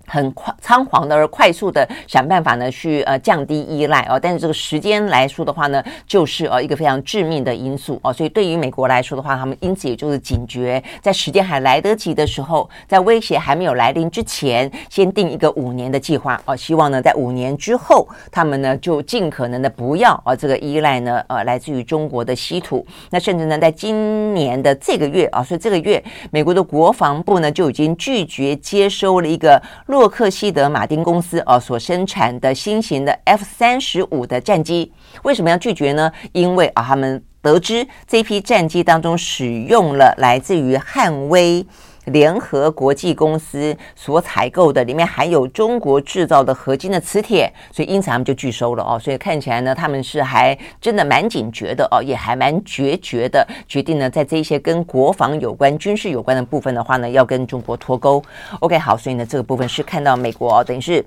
[0.06, 29.60] 很快仓皇的而快速的想办法呢，去呃降低依赖哦，但是这个时间来说的话呢，就是呃一个非常致命的因素哦，所以对于美国来说的话，他们因此也就是警觉，在时间还来得及的时候，在威胁还没有来临之前，先定一个五年的计划哦，希望呢在五年之后，他们呢就尽可能的不要啊这个依赖呢呃来自于中国的稀土，那甚至呢在今年的这个月啊，所以这个月美国的国防部呢就已经拒绝接收了一个。
[29.94, 36.10] 洛克希德马丁公司哦所生产的新型的 F 三十五的战机，为什么要拒绝呢？
[36.32, 41.64] 因为啊，他们得知这批战机当中使用了来自于汉威。
[42.06, 48.98] 联合国际公司所采购的，里面含有中国制造的合金的磁铁，所以因此他们就拒收了哦。
[48.98, 58.22] 所以看起来呢，他们是还真的蛮警觉的哦，也还蛮决绝的，决定呢，在这一些跟国防有关、军事有关的部分的话呢，要跟中国脱钩。
[58.60, 61.04] OK，好，所以呢，这个部分是看到美国哦，等于是。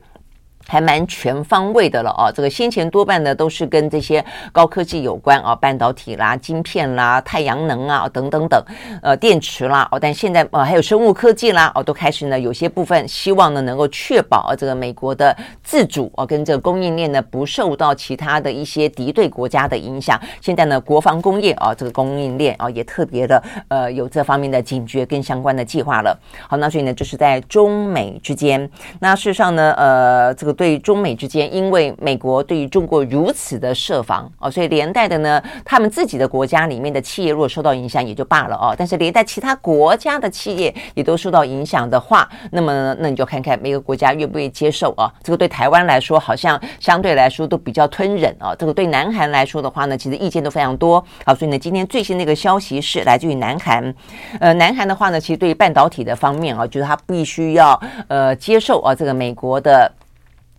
[0.68, 8.62] 还蛮全方位的了哦，这个先前多半呢都是跟这些高科技有关啊，半导体啦、晶片啦、太阳能啊等等等，
[9.02, 20.20] 呃，电池啦哦，但现在呃还有生物科技啦哦，都开始呢有些部分希望呢能够确保啊这个美国的自主哦，跟这个供应链呢不受到其他的一些敌对国家的影响。
[20.42, 26.20] 现在呢国防工业啊这个供应链啊也特别的呃有这方面的警觉跟相关的计划了。
[26.50, 30.57] 好，那所以呢就是在中美之间，那事实上呢呃这个。
[30.58, 45.14] 对中美之间，因为美国对于中国如此的设防哦，所以连带的呢，他们自己的国家里面的企业如果受到影响也就罢了哦，但是连带其他国家的企业也都受到影响的话，那么那你就看看每个国家愿不愿意接受啊？
[45.22, 53.94] 这个对台湾来说好像相对来说都比较吞忍啊，这个对南韩来说的话呢，其实意见都非常多啊，所以呢，今天最新的一个消息是来自于南韩，
[54.40, 59.92] 呃，南韩的话呢，其实对于半导体的方面啊，就是它必须要呃接受啊这个美国的。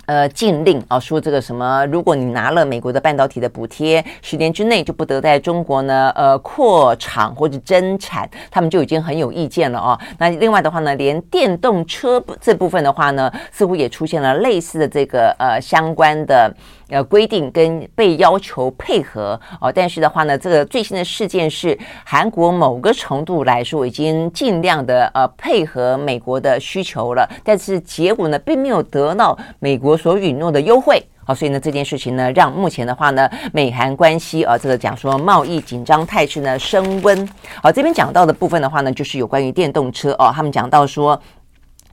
[0.08, 10.00] 呃，禁令啊，说这个什么，如果你拿了美国的半导体的补贴，十年之内就不得在中国呢，呃，扩厂或者增产，他们就已经很有意见了啊。
[10.16, 16.50] 那另外的话呢，连电动车这部分的话呢，似乎也出现了类似的这个呃相关的。
[16.88, 37.28] 呃，规定跟被要求配合哦，但是的话呢，这个最新的事件是韩国某个程度来说已经尽量的呃配合美国的需求了，但是结果呢，并没有得到美国所允诺的优惠啊，所以呢，这件事情呢，让目前的话呢，美韩关系啊，这个讲说贸易紧张态势呢升温。
[37.62, 41.20] 好，这边讲到的部分的话呢，就是有关于电动车哦，他们讲到说。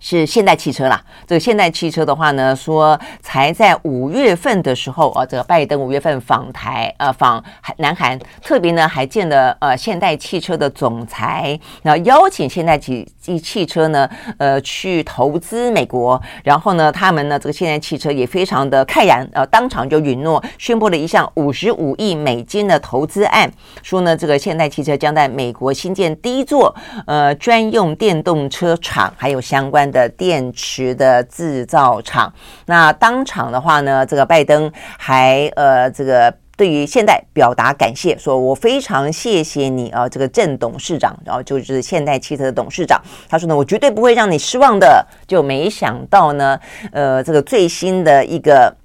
[0.07, 7.43] 是现代汽车啦，这个现代汽车的话呢，说才在五月份的时候啊，这个拜登五月份访台，呃，访
[7.77, 13.03] 南韩，特别呢还见了呃现代汽车的总裁，那邀请现代汽
[13.41, 26.75] 汽车呢，呃，去投资美国，然后呢，他们呢这个现代汽车也非常的慨然，呃，当场就允诺宣布了一项五十五亿美金的投资案，说呢这个现代汽车将在美国新建第一座
[27.07, 30.11] 呃专用电动车厂，还有相关的。
[30.17, 32.33] 电池的制造厂，
[32.67, 45.05] 那当场的话呢，这个拜登还呃，这个对于现代表达感谢，说我非常谢谢你啊，这个郑董事长，然后就是现代汽车的董事长，他说呢，我绝对不会让你失望的。
[45.27, 46.59] 就没想到呢，
[46.91, 48.75] 呃，这个最新的一个。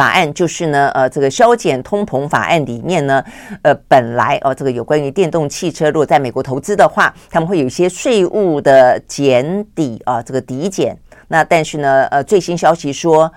[0.00, 3.22] 法案就是呢，呃，这个削减通膨法案里面呢，
[3.60, 10.96] 呃，本来哦，这个有关于电动汽车，如果在美国投资的话，他们会有一些税务的减抵啊，这个抵减。
[11.28, 13.30] 那但是呢，呃，最新消息说，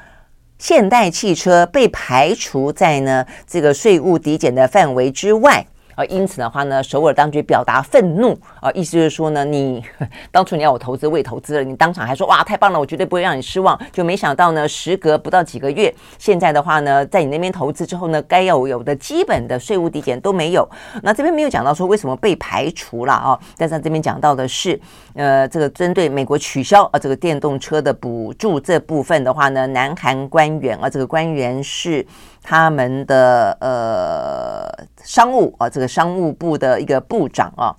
[0.57, 5.65] 现代汽车被排除在呢这个税务抵减的范围之外。
[5.95, 9.83] 啊，因此的话呢，首尔当局表达愤怒啊，意思就是说呢，你
[10.31, 20.67] 当初你要我投资，未投资了，你当场还说哇，太棒了，我绝对不会让你失望，就没想到呢，时隔不到几个月，现在的话呢，在你那边投资之后呢，该要有的基本的税务抵减都没有。
[21.01, 24.79] 那这边没有讲到说为什么被排除了啊，但是这边讲到的是，
[25.13, 32.05] 呃，这个针对美国取消啊这个电动车的补助这部分的话呢，南韩官员啊，这个官员是。
[32.43, 37.73] 他们的呃商务啊，这个商务部的一个部长啊，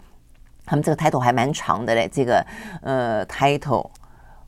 [0.64, 2.08] 他们这个 title 还蛮长的嘞。
[2.10, 2.44] 这个
[2.82, 3.90] 呃 title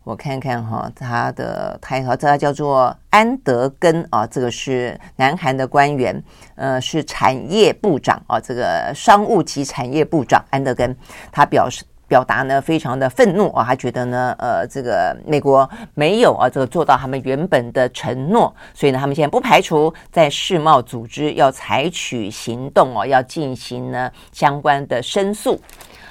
[0.02, 6.20] 我看看哈，他的 title 这个叫做安德根啊，这个是南韩的官员，
[6.55, 10.96] 呃，是产业部长啊，这个商务及产业部长安德根，
[11.31, 11.85] 他表示。
[12.08, 25.60] 表达呢，非常的愤怒啊，他觉得呢，呃，这个美国没有啊，这个做到他们原本的承诺，所以呢，他们现在不排除在世贸组织要采取行动哦，要进行呢相关的申诉。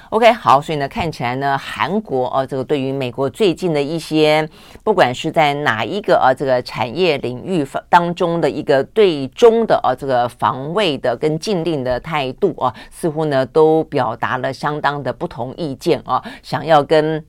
[0.09, 4.47] OK，好，所以呢，看起来呢，韩国啊，这个对于美国最近的一些，
[4.83, 17.25] 不管是在哪一个啊这个产业领域当中的一个对中的啊这个防卫的跟禁令的态度啊，似乎呢都表达了相当的不同意见啊，想要跟。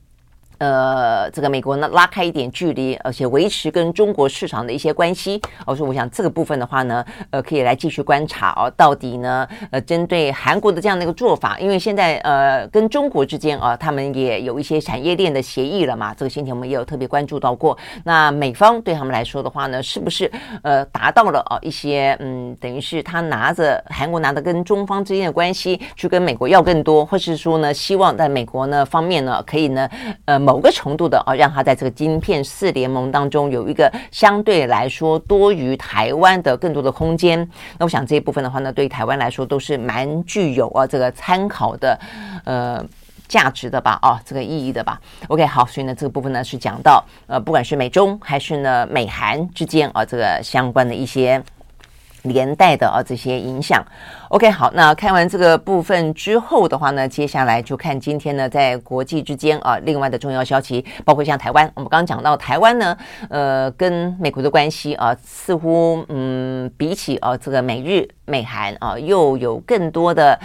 [0.59, 5.40] 呃，这个美国呢拉开一点距离，而且维持跟中国市场的一些关系。
[5.66, 16.14] 我、说，我想这个部分的话呢，呃，可以来继续观察哦，到底呢，呃，针对韩国的这样的一个做法，因为现在呃跟中国之间啊、他们也有一些产业链的协议了嘛。
[16.14, 17.77] 这个先前我们也有特别关注到过。
[18.03, 20.31] 那美方对他们来说的话呢，是不是
[20.62, 29.87] 呃达到了啊、一些嗯，等于是他拿着韩国拿着跟中方之间的关系去跟美国要更多，或是说呢，希望在美国呢方面呢可以呢
[30.25, 30.46] 呃。
[30.47, 37.37] 某个程度的啊，让他在这个晶片四联盟当中有一个相对来说多于台湾的更多的空间。
[37.77, 41.99] 那我想这一部分的话呢，对于台湾来说都是蛮具有啊这个参考的
[42.45, 42.81] 呃
[43.27, 45.01] 价值的吧，啊这个意义的吧。
[45.27, 51.43] OK，好，所以呢这个部分呢是讲到呃不管是美中还是呢美韩之间啊这个相关的一些。
[52.27, 53.85] 连带的啊这些影响
[54.29, 62.97] ，OK 好，那看完这个部分之后的话呢，接下来就看今天呢在国际之间啊另外的重要消息，包括像台湾，我们刚刚讲到台湾呢，
[63.29, 70.39] 呃跟美国的关系啊似乎嗯比起啊这个美日美韩啊又有更多的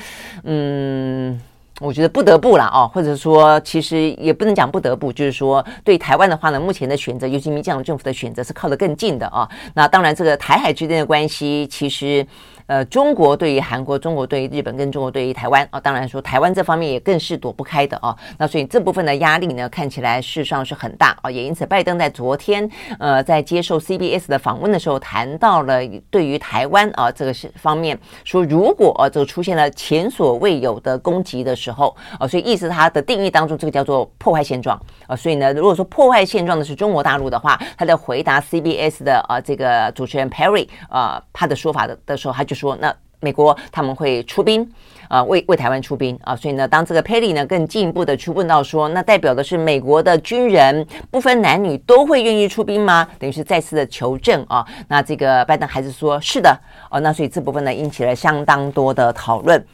[0.44, 1.40] 嗯
[1.82, 9.50] 我觉得不得不了哦，或者说其实也不能讲不得不，就是说对台湾的话呢，目前的选择，尤其民进党政府的选择是靠得更近的啊。
[9.74, 12.26] 那当然，这个台海之间的关系，其实。
[12.68, 18.16] 呃，中国对于韩国，中国对于日本，跟中国对于台湾啊，当然说台湾这方面也更是躲不开的啊。
[18.38, 21.30] 那所以这部分的压力呢，看起来事实上是很大啊。
[21.30, 31.71] 也因此，拜登在昨天呃，在接受 CBS 的访问的时候，谈到了对于台湾啊这个是方面说，如果啊这个出现了前所未有的攻击的时候
[32.18, 35.16] 啊，所以意思他的定义当中，这个叫做破坏现状啊。
[35.16, 42.56] 所以呢，如果说破坏现状的是中国大陆的话，他在回答 CBS 的啊这个主持人 Perry 啊他的说法的的时候，他就。
[42.62, 44.72] 说那美国他们会出兵
[45.08, 53.08] 啊，为为台湾出兵啊，所以呢，当这个佩里呢更进一步的去问到说，那代表的是美国的军人不分男女都会愿意出兵吗？
[53.18, 54.64] 等于是再次的求证啊。
[54.88, 56.56] 那这个拜登还是说是的
[56.92, 59.66] 哦，那所以这部分呢引起了相当多的讨论。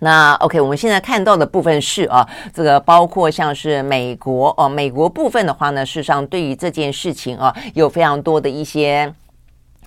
[0.00, 9.14] 那 OK，我们现在看到的部分是啊，这个包括像是美国哦，美国部分的话呢，事实上对于这件事情啊，有非常多的一些。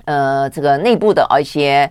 [0.05, 1.89] 呃，这个内部的啊一些，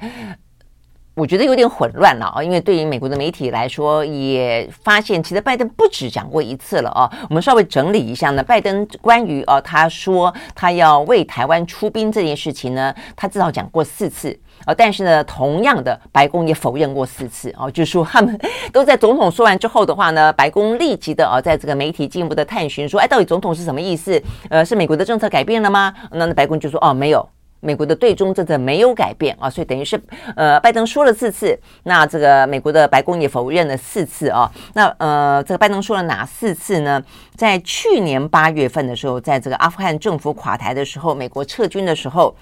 [1.15, 7.11] 我觉得有点混乱了啊，因为对于美国的媒体来说，也发现其实拜登不止讲过一次了啊。
[7.31, 14.75] 我们稍微整理一下呢，拜登关于啊他说他要为台湾出兵这件事情呢，他至少讲过四次啊。
[14.75, 18.39] 但是呢，同样的，白宫也否认过四次啊，就是说他们
[18.73, 24.21] 都在总统说完之后的话呢，白宫立即的啊，在这个媒体进一步的探寻说，哎，到底总统是什么意思？
[24.51, 25.95] 呃，是美国的政策改变了吗？
[26.11, 27.29] 那那白宫就说，哦，没有。
[27.65, 30.03] 美国的对中政策没有改变啊，所以等于是，
[30.35, 34.51] 呃，拜登说了四次，那这个美国的白宫也否认了四次啊。
[34.75, 37.01] 那呃，这个拜登说了哪四次呢？
[37.37, 42.35] 在去年八月份的时候，在这个阿富汗政府垮台的时候，美国撤军的时候。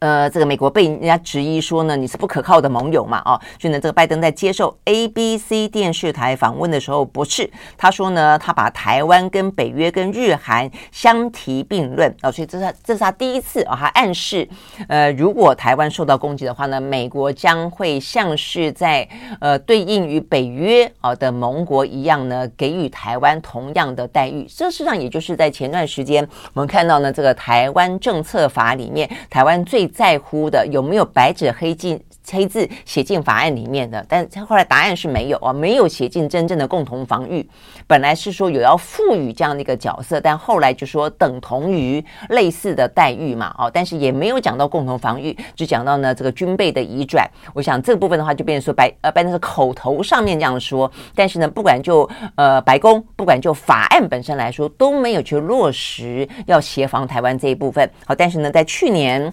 [0.00, 3.22] 呃，这个美国被人家质疑说呢，你是不可靠的盟友嘛？
[3.24, 14.48] 哦，所以呢，这个拜登在接受 ABC 电视台访问的时候，不是他说呢，他把台湾跟北约跟日韩相提并论啊，所以这是他这是他第一次啊，他暗示，
[14.88, 19.06] 呃，如果台湾受到攻击的话呢，美国将会像是在
[19.38, 24.46] 呃对应于北约啊的盟国一样呢，给予台湾同样的待遇。
[24.48, 34.04] 这事实上也就是在前段时间我们看到呢，这个台湾政策法里面，台湾最在乎的有没有白纸黑字黑字写进法案里面的？
[34.08, 37.44] 但后来答案是没有啊，没有写进真正的共同防御。
[37.88, 47.28] 本来是说有要赋予这样的一个角色，但后来就说等同于类似的待遇嘛，哦，但是也没有讲到共同防御，只讲到呢这个军备的移转。
[47.52, 57.90] 我想这个部分的话，就变成说白呃，白那个口头上面这样说，但是呢，不管就呃白宫，不管就法案本身来说，都没有去落实要协防台湾这一部分。
[58.06, 59.32] 好，但是呢，在去年。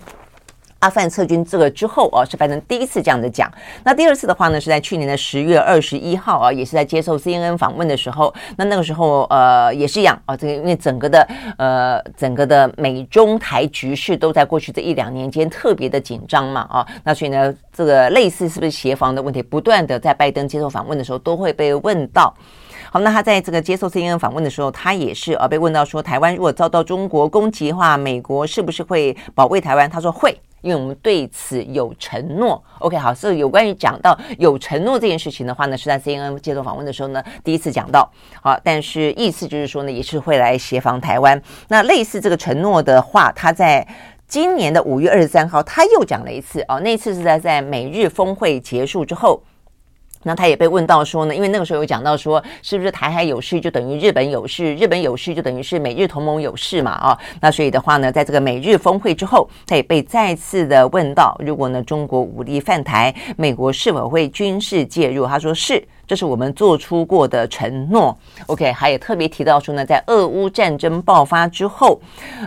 [0.80, 3.51] 阿富汗撤军这个之后啊，是拜登第一次这样子讲。
[3.84, 8.34] 那第二次的话呢，是在去年的十月二十一号啊，也是在接受 CNN 访问的时候。
[8.57, 22.34] 那那个时候呃也是一样啊，这个因为整个的呃整个的美中台局势都在过去这一两年间特别的紧张嘛啊，那所以呢，这个类似是不是协防的问题，不断的在拜登接受访问的时候都会被问到。
[22.89, 29.89] 好，那他在这个接受 CNN 访问的时候，他也是啊被问到说，台湾如果遭到中国攻击的话，美国是不是会保卫台湾？
[29.89, 30.39] 他说会。
[30.61, 41.41] 因为我们对此有承诺，OK，好，所以有关于讲到有承诺这件事情的话呢，是在 CNN 接受访问的时候呢，第一次讲到，好，但是意思就是说呢，也是会来协防台湾。
[41.67, 43.87] 那类似这个承诺的话，他在
[44.27, 49.41] 今年的五月二十三号他又讲了一次，哦，那次是在在美日峰会结束之后。
[50.28, 56.91] 那他也被问到说呢，因为那个时候有讲到说，是不是台海有事就等于日本有事，日本有事就等于是美日同盟有事嘛？
[56.91, 65.25] 啊，那所以的话呢，在这个美日峰会之后，他也被再次的问到，如果呢中国武力犯台，美国是否会军事介入？
[65.25, 68.17] 他说是，这是我们做出过的承诺。
[68.47, 71.99] OK，还有特别提到说呢，在俄乌战争爆发之后，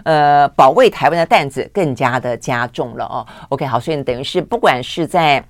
[0.04, 3.26] 呃，保卫台湾的担子更加的加重了哦。
[3.48, 5.42] OK，好，所以等于是不管是在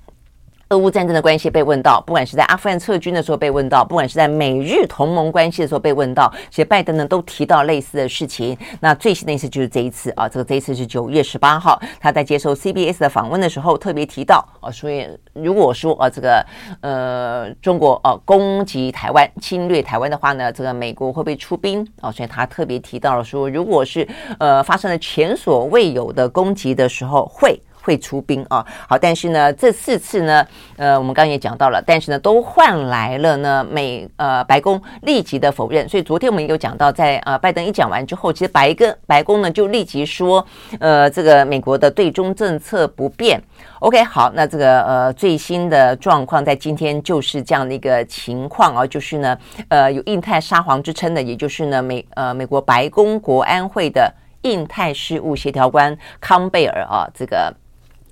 [0.71, 8.57] 俄乌战争的关系被问到，不管是在阿富汗撤军的时候被问到，不管是在美日同盟关系的时候被问到，其实拜登呢都提到类似的事情。
[8.79, 16.47] 那最新的一次就是这一次啊，这个这一次是九月十八号，他在接受 CBS 的访问的时候特别提到啊，所以如果说啊这个
[16.83, 22.12] 呃中国啊攻击台湾、侵略台湾的话呢，这个美国会不会出兵啊？
[22.12, 24.07] 所以他特别提到了说，如果是
[24.39, 27.61] 呃发生了前所未有的攻击的时候会。
[27.83, 28.64] 会出兵啊。
[28.89, 35.89] 好，但是呢，这四次呢，呃，我们刚刚也讲到了，但是呢，都换来了呢美呃白宫立即的否认。
[35.89, 40.45] 所以昨天我们也有讲到，在呃拜登一讲完之后，其实白个白宫呢就立即说，
[40.78, 43.41] 呃，这个美国的对中政策不变。
[43.81, 54.12] OK，好，那这个呃最新的状况在今天就是这样的一个情况啊，就是呢，呃，有印太沙皇之称的，也就是呢美呃美国白宫国安会的
[54.43, 57.55] 印太事务协调官康贝尔啊，这个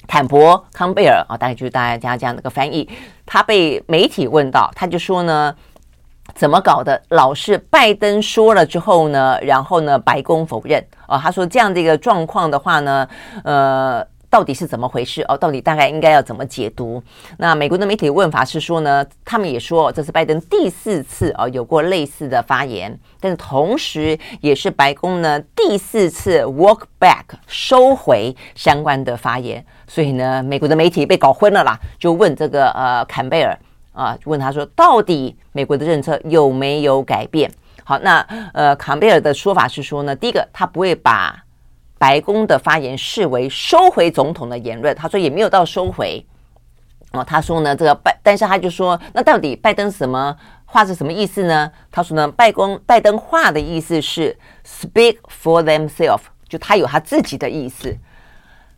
[0.09, 2.89] 坦博康贝尔啊，大概就是大家这样的一个翻译。
[3.25, 5.55] 他被媒体问到，他就说呢，
[6.35, 7.01] 怎么搞的？
[7.11, 13.09] 老是拜登说了之后呢，然后呢白宫否认啊，他说这样的一个状况的话呢，
[13.45, 14.05] 呃。
[14.31, 15.37] 到底是怎么回事哦？
[15.37, 17.03] 到底大概应该要怎么解读？
[17.39, 29.64] 那美国的媒体问法是说呢，他们也说这是拜登第四次啊有过类似的发言，但是同时也是白宫呢第四次 walk back 收回相关的发言。
[29.87, 33.59] 所以呢，美国的媒体被搞昏了啦，就问这个呃坎贝尔
[33.93, 37.51] 啊，问他说到底美国的政策有没有改变？
[37.83, 38.20] 好，那
[38.53, 41.45] 呃坎贝尔的说法是说呢，第一个他不会把。
[41.99, 46.24] 白宫的发言视为收回总统的言论，他说也没有到收回
[47.12, 47.24] 哦。
[47.24, 50.34] 他说呢，这个拜，但是他就说，那到底拜登什么
[50.64, 51.70] 话是什么意思呢？
[51.90, 57.96] 他说呢，拜登拜登话的意思是 speak for themselves，就他有他自己的意思。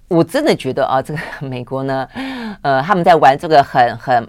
[0.08, 2.08] 我真的觉得啊，这个美国呢，
[2.62, 4.28] 呃，他们在玩这个很很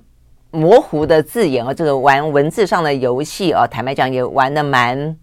[0.51, 5.17] 模糊的字眼啊，这个玩文字上的游戏啊，坦白讲也玩得蛮。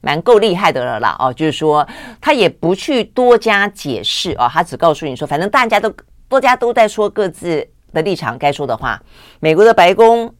[0.00, 1.86] 蛮够厉害的了啦，哦，就是说
[2.20, 5.92] 他也不去多加解释哦，他只告诉你说，反正大家都
[6.28, 9.00] 多家都在说各自的立场该说的话。
[9.40, 10.32] 美国的白宫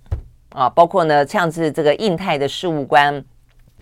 [0.50, 3.22] 啊，包括呢像是这个印太的事务官，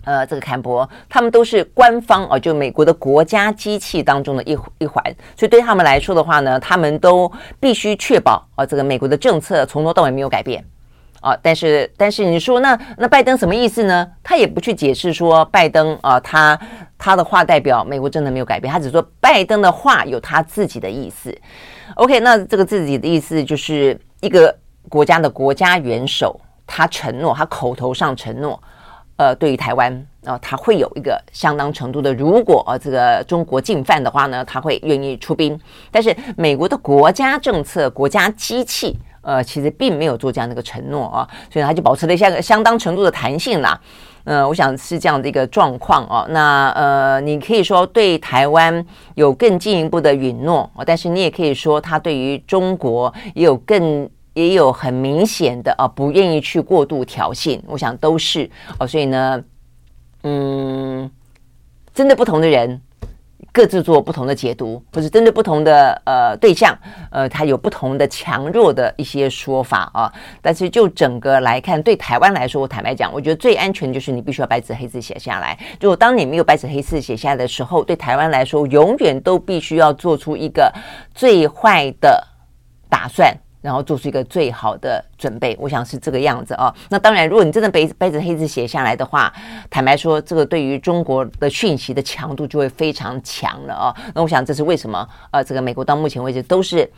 [0.03, 5.03] 呃，这个坎伯，他们都是官方哦，就美国的国家机器当中的一一环，
[5.37, 10.63] 所以对他们来说的话呢，他们都必须确保啊，这个美国的政策从头到尾没有改变。
[11.21, 14.09] 啊，但是但是你说那那拜登什么意思呢？
[14.23, 16.57] 他也不去解释说拜登啊，他
[16.97, 21.37] 他的话代表美国真的没有改变，他只说拜登的话有他自己的意思。
[21.95, 24.55] OK，那这个自己的意思就是一个
[24.87, 28.57] 国家的国家元首，他承诺，他口头上承诺，
[29.17, 35.59] 呃，对于台湾啊，他会有一个相当程度的，如果啊这个中国进犯的话呢，他会愿意出兵。
[35.91, 38.97] 但是美国的国家政策、国家机器。
[39.21, 43.79] 呃，其实并没有做这样的一个承诺啊，所以他就保持了一下相当程度的弹性啦。
[44.25, 46.25] 呃，我想是这样的一个状况哦。
[46.29, 57.59] 那呃，你可以说对台湾有更进一步的允诺，但是你也可以说他对于中国也有更也有很明显的啊，不愿意去过度挑衅。
[57.65, 59.41] 我想都是哦，所以呢，
[60.23, 61.09] 嗯，
[61.93, 62.79] 真的不同的人。
[63.51, 66.77] 各自做不同的解读，或者针对不同的呃对象，
[67.11, 70.11] 呃，他有不同的强弱的一些说法啊。
[70.41, 75.57] 但是就整个来看，对台湾来说，我坦白讲，我觉得最安全就是你必须要白纸黑字写下来。
[75.81, 80.71] 如果当你没有白纸黑字写下来的时候，对台湾来说，永远都必须要做出一个
[81.15, 82.23] 最坏的
[82.89, 83.35] 打算。
[83.61, 86.73] 然后做出一个最好的准备，我想是这个样子啊。
[86.89, 89.33] 那当然，如果你真的白白纸黑字写下来的话，
[89.69, 93.95] 坦白说，这个对于中国的讯息的强度就会非常强了啊。
[94.13, 95.07] 那我想这是为什么？
[95.31, 96.89] 呃，这个美国到目前为止都是。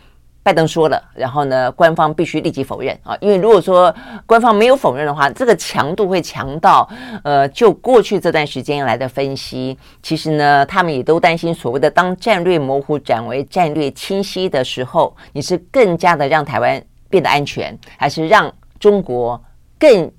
[0.44, 3.94] 拜登说了，然后呢，官方必须立即否认啊，因为如果说
[4.26, 6.90] 官方没有否认的话，这个强度会强到，
[7.24, 19.40] 呃，就过去这段时间来的分析，其实呢，他们也都担心，所谓的当战略模糊转为战略清晰的时候，你是更加的让台湾变得安全，还是让中国
[19.78, 20.12] 更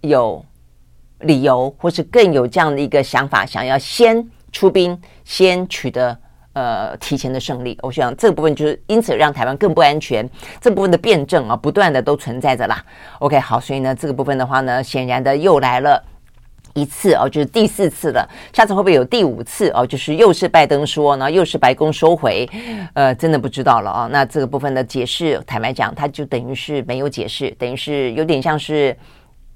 [0.00, 0.42] 有
[1.20, 6.18] 理由，或是更有这样的一个想法，想要先出兵，先取得。
[6.58, 10.28] 呃，提前的胜利，我想这个部分就是因此让台湾更不安全。
[10.60, 12.84] 这部分的辩证啊，不断的都存在着啦。
[13.20, 16.02] OK，好，所以呢，这个部分的话呢，显然的又来了
[16.74, 18.28] 一次哦，就是第四次了。
[18.52, 19.86] 下次会不会有第五次哦？
[19.86, 22.50] 就是又是拜登说，然后又是白宫收回，
[22.94, 24.08] 呃，真的不知道了啊。
[24.10, 28.96] 那这个部分的解释，坦白讲，它就等于是没有解释，等于是有点像是。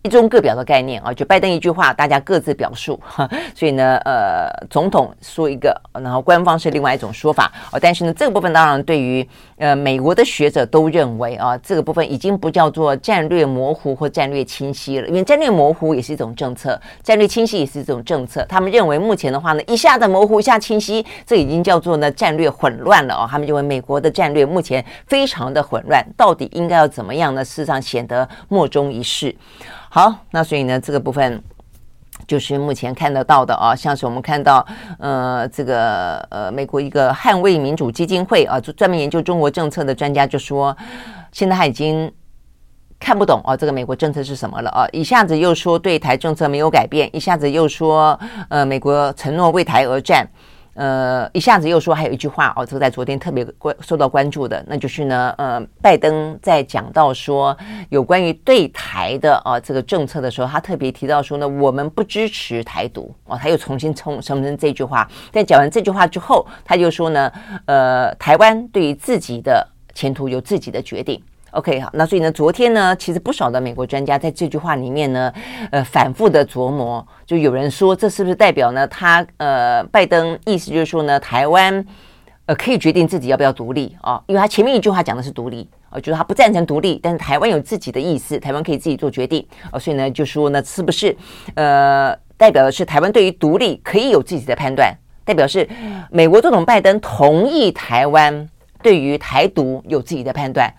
[0.03, 2.99] 一中各表的概念啊，就拜登一句话，大家各自表述，
[3.55, 7.79] 所以呢，呃，总统说一个，然后官方是另外一种说法哦。
[7.81, 9.25] 但是呢，这个部分当然对于
[9.59, 18.45] 呃美国的学者都认为啊，这个部分已经不叫做战略模糊或战略清晰了，因为战略模糊也是一种政策，战略清晰也是一种政策。
[18.49, 23.29] 他们认为目前的话呢，一下子模糊，一下清晰，这已经叫做呢战略混乱了哦。
[23.31, 27.45] 他们认为美国的战略目前非常的混乱，到底应该要怎么样呢？
[27.45, 29.33] 事实上显得莫衷一是。
[29.95, 31.39] 好，那所以呢，这个部分
[32.27, 34.67] 就是目前看得到的啊，像是我们看到，
[34.99, 40.75] 呃，这个呃，美国一个捍卫民主基金会啊，就专门研究中国政策的专家就说，
[41.31, 42.11] 现在他已经
[42.99, 48.19] 看不懂啊，这个美国政策是什么了啊，一下子又说对台政策没有改变，一下子又说，
[48.49, 50.27] 呃，美国承诺为台而战。
[50.75, 57.57] 呃，一下子又说还有一句话哦，这个在昨天特别关受到关注的，那就是呢，呃，拜登在讲到说
[57.91, 65.07] 有关于对台的啊这个政策的时候，他特别提到说呢，我们不支持台独哦，他又重新重重申这句话。
[65.31, 67.33] 但讲完这句话之后，他就说呢，
[67.67, 71.23] 呃，台湾对于自己的前途有自己的决定。
[71.53, 75.31] OK，好，那所以呢，昨天呢，其实不少的美国专家在这句话里面呢，
[75.71, 81.85] 呃，反复的琢磨，就有人说，这是不是代表呢，他呃，拜登意思就是说呢，台湾
[82.47, 91.15] 呃可以决定自己要不要独立啊，因为他前面一句话讲的是独立，呃，就是他不赞成独立，但是台湾有自己的意思，台湾可以自己做决定，啊，所以呢，就说呢，是不是
[91.55, 95.69] 呃，代表的是台湾对于独立可以有自己的判断，代表是
[96.11, 98.49] 美国总统拜登同意台湾
[98.83, 100.73] 对于台独有自己的判断。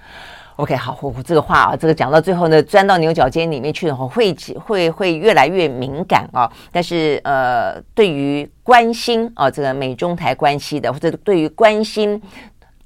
[0.58, 4.32] OK，好，我我这个话啊，这个讲到最后呢，钻到牛角尖里面去的话，会
[4.64, 6.48] 会会越来越敏感啊。
[6.72, 12.22] 但是呃，对于关心啊这个美中台关系的，或者对于关心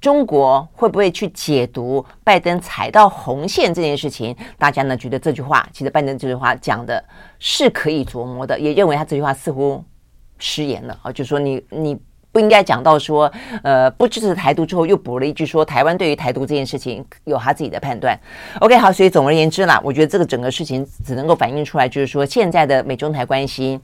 [0.00, 7.04] 中国会不会去解读拜登踩到红线这件事情，大家呢觉得这句话，其实拜登这句话讲的
[7.38, 9.84] 是可以琢磨的，也认为他这句话似乎
[10.38, 11.98] 失言了啊，就说你你。
[12.38, 13.28] 不应该讲到说，
[13.64, 18.16] 呃，不支持台独之后，又补了一句说，台湾对于台独这件事情有他自己的判断。
[18.60, 23.80] OK，好，所以总而言之啦，我觉得这个整个事情只能够反映出来，就是说现在的美中台关系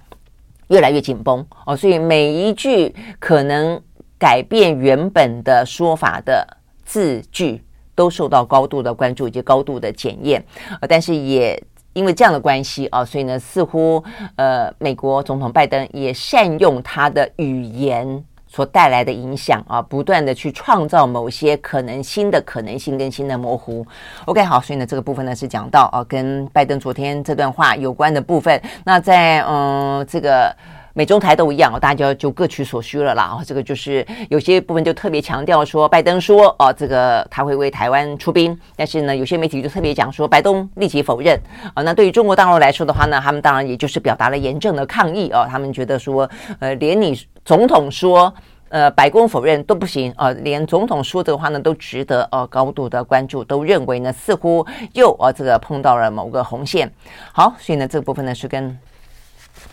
[0.68, 3.82] 越来越紧绷哦，所以每一句可能
[4.16, 6.46] 改变原本的说法的
[6.84, 7.60] 字句，
[7.96, 10.40] 都受到高度的关注以及高度的检验。
[10.80, 11.60] 呃，但是也
[11.92, 14.00] 因为这样的关系啊，所以呢，似乎
[14.36, 18.24] 呃，美国总统拜登也善用他的语言。
[18.54, 23.84] 所带来的影响啊，不断的去创造某些可能新的可能性跟新的模糊。
[24.26, 28.62] OK，好，所以呢，这个部分呢是讲到啊，跟拜登昨天这段话有关的部分。
[28.84, 30.54] 那在嗯，这个
[30.92, 33.40] 美中台都一样，大家就各取所需了啦。
[33.44, 41.36] 这个就是有些部分就特别强调说，拜登说哦，这个他会为台湾出兵，但是呢，有些媒体就特别讲说，拜登立即否认
[41.74, 41.82] 啊。
[41.82, 45.44] 那对于中国大陆来说的话呢，他们当然也就是表达了严正的抗议啊。
[45.50, 46.30] 他们觉得说，
[46.60, 47.18] 呃，连你。
[47.44, 48.32] 总统说，
[48.68, 56.90] 呃，白宫否认都不行啊，呃，连总统说这个话呢，都值得呃高度的关注，都认为呢，似乎又呃这个碰到了某个红线。
[57.32, 58.78] 好，所以呢，这个部分呢是跟。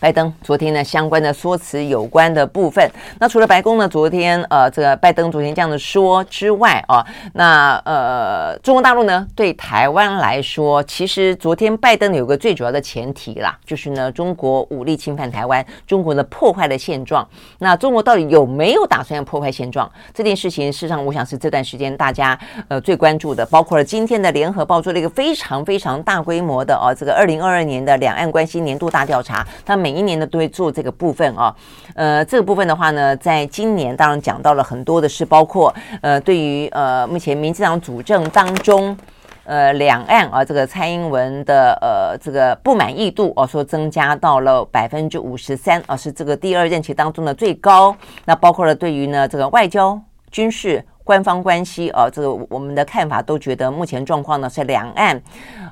[0.01, 17.27] 拜登昨天呢，相关的说辞有关的部分，那除了白宫呢，昨天呃，这个拜登昨天这样的说之外啊，那呃，中国大陆呢，对台湾来说，其实昨天拜登有个最主要的前提啦，就是呢，中国武力侵犯台湾，中国呢破坏了现状。
[17.59, 19.87] 那中国到底有没有打算要破坏现状？
[20.15, 22.35] 这件事情，事实上，我想是这段时间大家
[22.69, 31.55] 呃最关注的，包括了今天的联合报做了一个非常非常大规模的啊，这个二零二二年的两岸关系年度大调查，他每一年呢都会做这个部分啊，
[31.95, 38.97] 呃，这个部分的话呢，在今年当然讲到了很多的是，包括呃，对于呃目前民进党主政当中，
[39.43, 47.95] 呃，两岸啊这个蔡英文的呃这个不满意度哦，说增加到了百分之五十三啊，是这个第二任期当中的最高。
[48.25, 49.99] 那包括了对于呢这个外交、
[50.31, 50.83] 军事。
[51.11, 55.21] 官方关系啊，这个我们的看法都觉得目前状况呢是两岸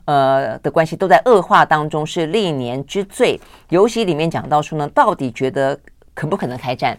[0.03, 3.39] 呃的关系都在恶化当中，是历年之最。
[3.69, 5.79] 尤其里面讲到说呢，到底觉得
[6.13, 6.97] 可不可能开战？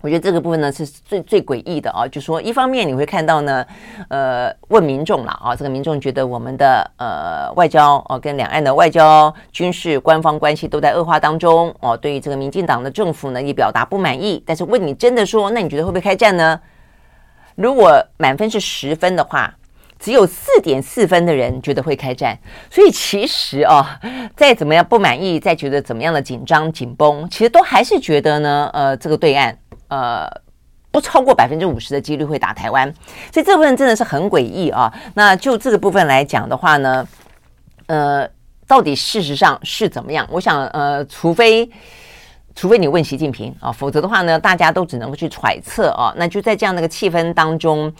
[0.00, 2.08] 我觉得这个部分呢是最最诡异的啊。
[2.08, 3.64] 就说一方面你会看到呢，
[4.08, 11.96] 呃，问民众了啊，这个民众觉得我们的呃外交啊跟两岸的外交、军事、官方关系都在恶化当中哦。
[11.96, 14.42] 对于这个民进党的政府呢也表达不满意。
[14.44, 16.60] 但是问你真的说，那你觉得会不会开战呢？
[17.58, 19.52] 如果满分是十分的话，
[19.98, 22.38] 只有四点四分的人觉得会开战。
[22.70, 23.98] 所以其实啊，
[24.36, 30.30] 再怎么样不满意，再觉得怎么样的紧张紧绷，其实都还是觉得呢，呃，这个对岸呃
[30.92, 32.94] 不超过百分之五十的几率会打台湾。
[33.32, 34.94] 所以这部分真的是很诡异啊。
[35.14, 37.08] 那就这个部分来讲的话呢，
[37.86, 38.30] 呃，
[38.68, 40.24] 到底事实上是怎么样？
[40.30, 41.68] 我想呃，除非。
[42.58, 46.12] 除非你问习近平啊，否则的话呢，大家都只能够去揣测啊。
[46.16, 47.92] 那就在这样的一个气氛当中，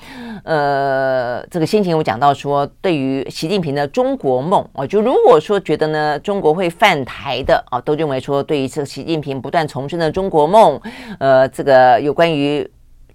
[0.42, 10.80] 呃，这个先前我讲到说，对于习近平的中国梦啊，就如果说觉得呢，中国会犯台的啊，都认为说，对于这个习近平不断重申的中国梦，
[11.20, 12.68] 呃，这个有关于。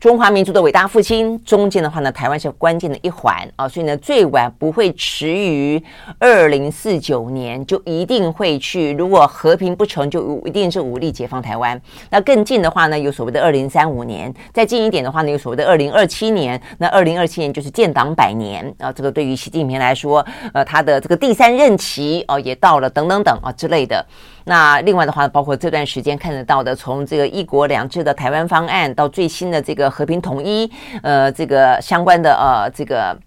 [0.03, 5.81] 中华民族的伟大复兴中间的话呢，台湾是关键的一环啊，所以呢，最晚不会迟于
[6.19, 8.91] 二零四九年就一定会去。
[8.95, 11.81] 如果和平不成就一定是武力解放台湾。
[12.09, 16.61] 那更近的话呢，有所谓的二零三五年；再近一点的话呢，有所谓的二零二七年。
[16.79, 24.05] 那二零二七年就是建党百年啊，这个对于习近平来说，呃，他的这个第三任期哦也到了，等等等啊之类的。
[24.45, 30.69] 那另外的话，包括这段时间看得到的，从这个一国两制的台湾方案到最新的这个和平统一，
[31.01, 33.17] 呃，这个相关的呃这个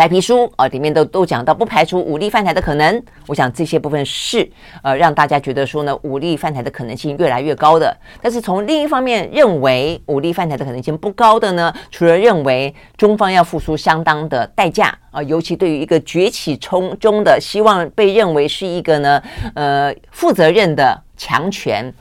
[0.00, 3.02] 白皮书啊，里面都都讲到不排除武力犯台的可能。
[3.26, 4.50] 我想这些部分是
[4.82, 7.94] 呃让大家觉得说呢，武力犯台的可能性越来越高的。
[8.22, 14.96] 但是从另一方面认为武力犯台的可能性不高的呢，除了认为中方要付出相当的代价。
[15.10, 19.20] 啊，尤其对于一个崛起中中的，希望被认为是一个呢，
[19.54, 21.92] 呃，负责任的强权，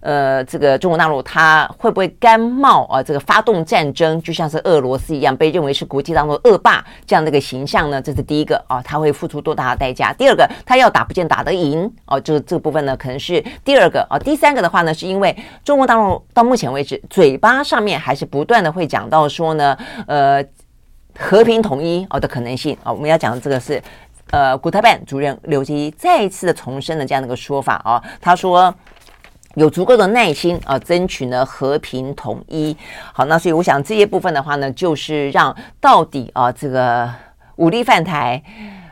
[0.00, 8.00] 呃，这个中国大陆它会不会甘冒啊，这个发动战争，就像是俄罗斯一样，被认为是国际当中恶霸这样的一个形象呢？
[8.00, 10.12] 这是第一个啊，它会付出多大的代价？
[10.12, 14.18] 第二个，它要打不见打得赢哦，这这部分呢，可能是第二个啊。
[14.18, 19.76] 第三个的话呢，是因为中国大陆到目前为止，嘴巴上面还是不断的会讲到说呢，
[20.06, 20.44] 呃。
[21.20, 23.82] 和平统一哦的可能性啊，我们要讲的这个是，
[24.30, 28.72] 呃，国台办主任刘结一再一次的重申了这样的一个说法啊，他说
[29.58, 32.76] 有足够的耐心啊，争取呢和平统一。
[33.12, 37.10] 好，那所以我想这些部分的话呢，就是让到底啊这个
[37.56, 38.40] 武力犯台，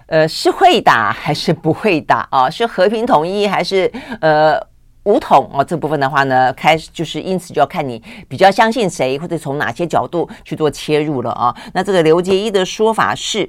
[0.07, 2.51] 呃，是会打还是不会打啊？
[2.51, 3.91] 是和平统一还是
[4.21, 4.61] 呃？
[5.07, 11.55] 武统啊，这部分的话呢，开始就是因此就要看你比较相信谁，或者从哪些角度去做切入了啊。
[11.75, 13.49] 那这个刘杰一的说法是，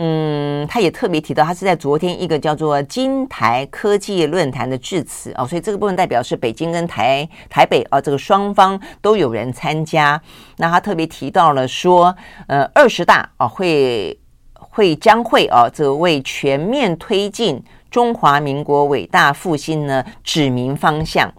[0.00, 10.20] 嗯，他也特别提到，他是在昨天一个叫做金台科技论坛的致辞啊，所以这个部分代表是北京跟台台北啊，这个双方都有人参加。
[10.58, 14.16] 那他特别提到了说，呃，二十大啊会
[14.54, 17.62] 会将会啊，这为全面推进。
[17.90, 21.32] 中华民国伟大复兴呢，指明方向。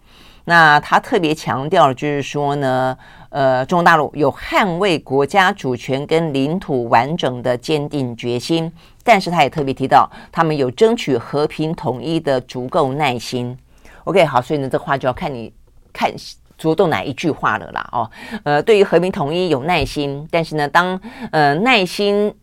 [0.45, 2.97] 那他特别强调，就是说呢，
[3.29, 8.71] 呃，中国大陆有捍卫国家主权跟领土完整的坚定决心。
[9.03, 13.57] 但是他也特别提到，他们有争取和平统一的足够耐心。
[14.03, 15.51] OK，好，所以呢，这话就要看你
[15.93, 16.11] 看
[16.57, 17.89] 着重哪一句话了啦。
[17.91, 18.11] 哦，
[18.43, 20.99] 呃，对于和平统一有耐心，但是呢，当
[21.31, 22.33] 呃耐心。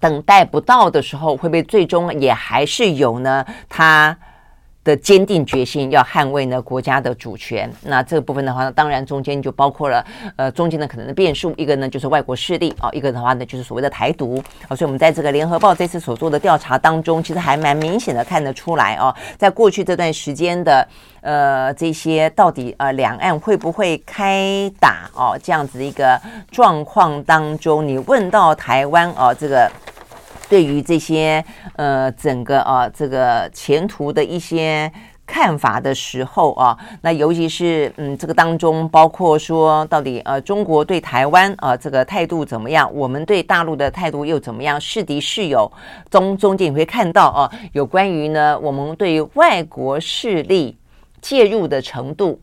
[0.00, 3.44] 等待不到的时候，会不会最终也还是有呢？
[3.68, 4.16] 他
[4.88, 7.70] 的坚定决心要捍卫呢国家的主权。
[7.82, 10.02] 那这个部分的话呢，当然中间就包括了
[10.36, 14.74] 呃中间的可能的变数，一个呢就是外国势力啊，一个的话呢就是所谓的台独啊。
[14.74, 20.88] 所以我们在这个联合报这次所做的调查当中，其实还蛮明显的看得出来啊，在过去这段时间的
[21.20, 26.18] 呃这些到底呃两岸会不会开打哦这样子一个
[26.50, 29.70] 状况当中，你问到台湾啊这个。
[30.48, 31.44] 对于这些
[31.76, 34.90] 呃整个啊这个前途的一些
[35.26, 45.70] 看法的时候啊，那尤其是嗯这个当中包括说到底呃中国对台湾啊这个态度怎么样，我们对大陆的态度又怎么样，是敌是友，
[46.10, 50.78] 中中间你会看到啊有关于呢我们对外国势力
[51.20, 52.40] 介入的程度，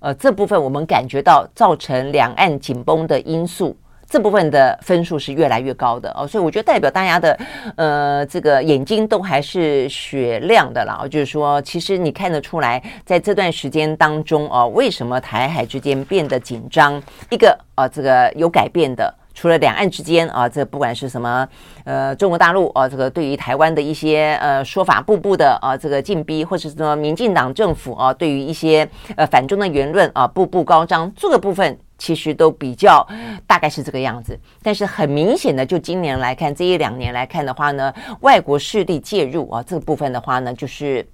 [0.00, 3.74] 呃这部分我们感觉到造成两岸紧绷的因素。
[4.08, 7.38] 这部分的分数是越来越高的哦，所以我觉得代表大家的
[7.76, 11.04] 呃这个眼睛都还是雪亮的啦。
[11.10, 17.02] 就是说，其实你看得出来，在这段时间当中哦，为什么台海之间变得紧张？
[17.30, 21.48] 一个啊，这个有改变的，除了两岸之间啊，这不管是什么
[21.84, 31.76] 呃中国大陆啊，这个对于台湾的一些呃说法，步步的啊这个进逼，或者是说民进党政府啊对于一些呃反中的言论啊步步高涨，这个部分。
[31.98, 33.06] 其实都比较
[33.46, 41.06] 大概是这个样子，但是很明显的，就今年来看，这一两年来看的话呢，外国势力介入啊，这部分的话呢，就是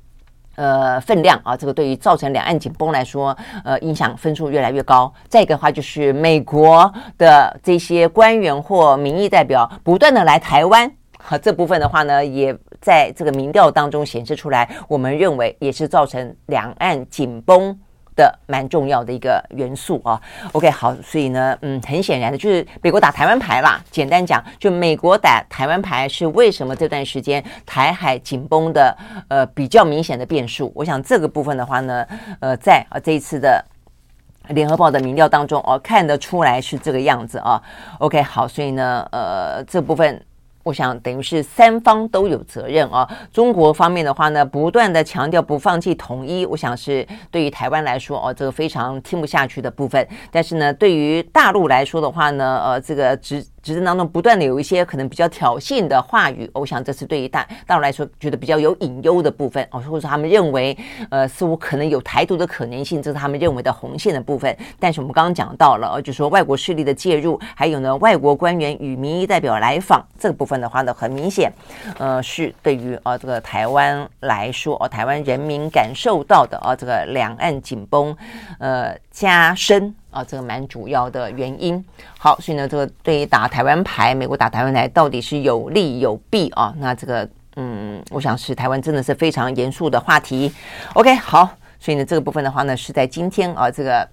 [0.56, 5.12] 呃分量啊，这个对于造成两岸紧绷来说，呃影响分数越来越高。
[5.28, 17.78] 再一个的话，就是美国的这些官员或民意代表不断的来台湾，和、这部分的话呢，也在这个民调当中显示出来，我们认为也是造成两岸紧绷。
[18.16, 20.20] 的蛮重要的一个元素啊
[20.52, 23.82] ，OK 好，所以呢，嗯，很显然的就是美国打台湾牌啦。
[23.90, 28.96] 简单讲，就美国打台湾牌是为什么这段时间台海紧绷的
[29.28, 30.72] 呃比较明显的变数。
[30.74, 32.06] 我想这个部分的话呢，
[32.40, 33.64] 呃，在啊这一次的
[34.48, 37.62] 联合报的民调当中哦，看得出来是这个样子啊。
[37.98, 40.22] OK 好，所以呢，呃，这部分
[40.62, 43.08] 我想等于是三方都有责任啊。
[43.32, 50.06] 中国方面的话呢，不断的强调不放弃统一，我想是对于台湾来说哦，这个非常听不下去的部分。
[50.30, 60.76] 但是呢，对于大陆来说的话呢，呃，这个直执政当中不断的有一些可能比较挑衅的话语，我想这是对于大大陆来说觉得比较有隐忧的部分哦，或者说他们认为
[61.10, 64.56] 呃似乎可能有台独的可能性，这是他们认为的红线的部分。
[64.78, 70.62] 但是我们刚刚讲到了，就说外国势力的介入，还有呢外国官员与民意代表来访这个部分。
[70.62, 71.52] 的话呢，很明显，
[71.98, 78.16] 呃，是对于啊这个台湾来说，哦，台湾人民感受到的啊这个两岸紧绷，
[78.60, 81.84] 呃加深啊，这个蛮主要的原因。
[82.16, 86.72] 好，所以呢，这个对于打台湾牌，美国打台湾牌到底是有利有弊啊？
[86.78, 90.52] 那这个，嗯，我想是台湾真的是非常严肃的话题。
[90.94, 91.50] OK，好，
[91.80, 94.08] 所以呢，这个部分的话呢，是在今天啊这个。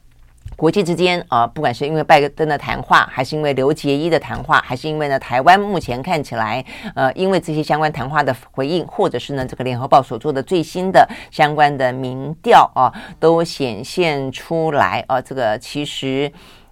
[0.60, 6.64] 国际之间啊，不管是因为拜登的谈话，还是因为刘杰一的谈话，还是因为呢台湾目前看起来，
[6.96, 12.92] 呃，因为这些相关谈话的回应，或者是呢这个联合报所做的最新的相关的民调啊，
[13.22, 16.30] 都显现出来啊，这个其实。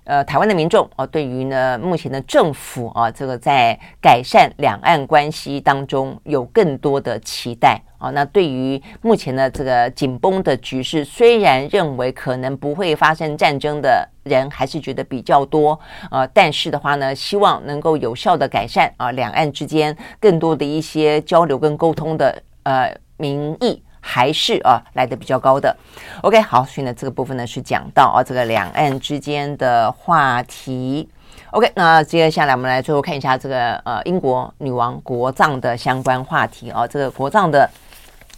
[0.08, 8.10] 呃，台湾的民众哦，对于呢目前的政府啊，这个在改善两岸关系当中有更多的期待啊。
[8.12, 15.78] 那对于目前的这个紧绷的局势，虽然认为可能不会发生战争的人还是觉得比较多
[16.10, 23.84] 啊，但是的话呢，希望能够有效的改善啊两岸之间更多的一些交流跟沟通的呃民意。
[24.08, 25.76] 还是啊来的比较高的
[26.22, 31.10] ，OK 好，所以呢这个部分呢是讲到啊这个两岸之间的话题
[31.51, 37.70] ，OK 那接下来我们来最后看一下这个呃英国女王国葬的相关话题啊，这个国葬的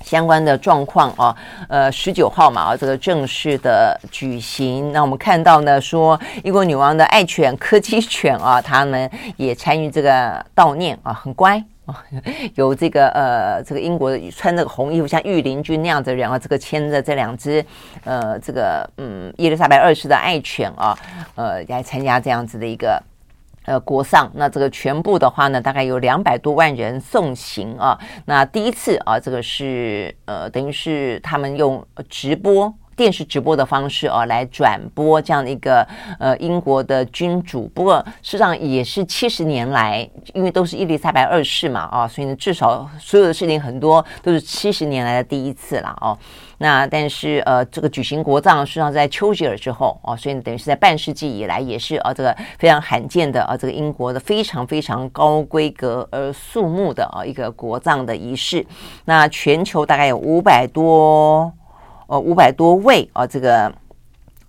[0.03, 1.35] 相关的状况啊，
[1.67, 9.07] 呃十九号嘛啊这个正式的举行，那我们看到呢说英国女王的爱犬柯基犬啊，他们
[9.37, 11.63] 也参与这个悼念啊，很乖。
[12.55, 17.63] 有这个呃，这个英国穿这个红衣服像御林军那样子的人啊，这个牵着这两只
[18.03, 20.97] 呃，这个嗯，伊丽莎白二世的爱犬啊，
[21.35, 23.01] 呃，来参加这样子的一个
[23.65, 24.31] 呃国丧。
[24.33, 27.97] 那这个全部的话呢，大概有两百多万人送行啊。
[28.25, 32.73] 那第一次啊，这个是呃，等于是他们用直播。
[32.99, 35.87] 电视直播的方式啊，来转播这样的一个
[36.19, 46.17] 呃英国的君主，不过事实上也是七十年来，因为都是伊丽莎白二世嘛啊，所以呢至少所有的事情很多都是七十年来的第一次了哦。
[46.57, 58.65] 那但是呃这个举行国葬实际上在丘吉尔之后哦，所以等于是在半世纪以来也是啊这个非常罕见的啊这个英国的非常非常高规格而肃穆的啊一个国葬的仪式。
[59.05, 61.53] 那全球大概有五百多。
[62.09, 63.71] 呃，五百多位啊，这个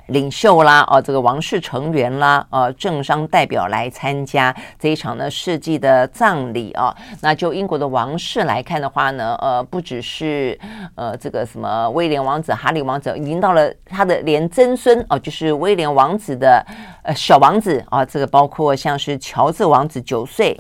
[0.07, 6.97] 领袖啦，啊，这个王室成员啦，呃，政商代表来参加这一场呢世纪的葬礼啊。
[7.21, 10.59] 那就英国的王室来看的话呢，呃，不只是
[10.95, 16.65] 呃这个什么威廉王子、哈利王子，已经到了他的连曾孙哦，就是威廉王子的
[17.03, 20.59] 呃小王子啊，这个包括像是乔治王子九岁。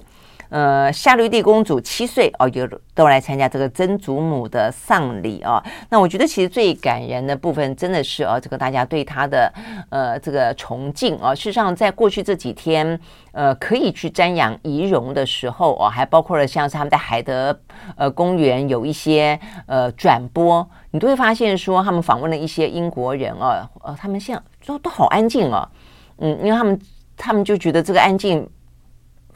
[0.51, 5.62] 呃，夏绿蒂公主七岁哦，有都来参加这个曾祖母的丧礼啊。
[5.88, 9.53] 那我觉得其实最感人的部分，真的是啊，这个大家对她的
[9.90, 11.32] 呃这个崇敬啊。
[11.32, 12.98] 事实上，在过去这几天，
[13.30, 17.57] 呃，可以去瞻仰遗容的时候啊，还包括了像是他们在海德
[17.96, 25.70] 呃公园有一些呃转播，你都会发现说，他们访问了一些英国人啊，呃，他们现在都都好安静啊，
[26.18, 26.80] 嗯，因为他们
[27.16, 28.48] 他们就觉得这个安静。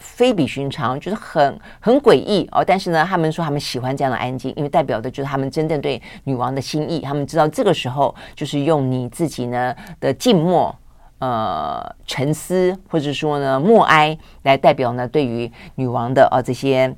[0.05, 2.63] 非比寻常，就是很很诡异哦。
[2.63, 7.01] 但是呢，他们说他们喜欢这样的安静，因为代表的就是他们真正对女王的心意。
[7.01, 10.77] 他们知道这个时候就是用你自己呢的静默、
[11.19, 16.95] 呃沉思，或者说呢默哀，来代表呢对于女王的啊、呃、这些。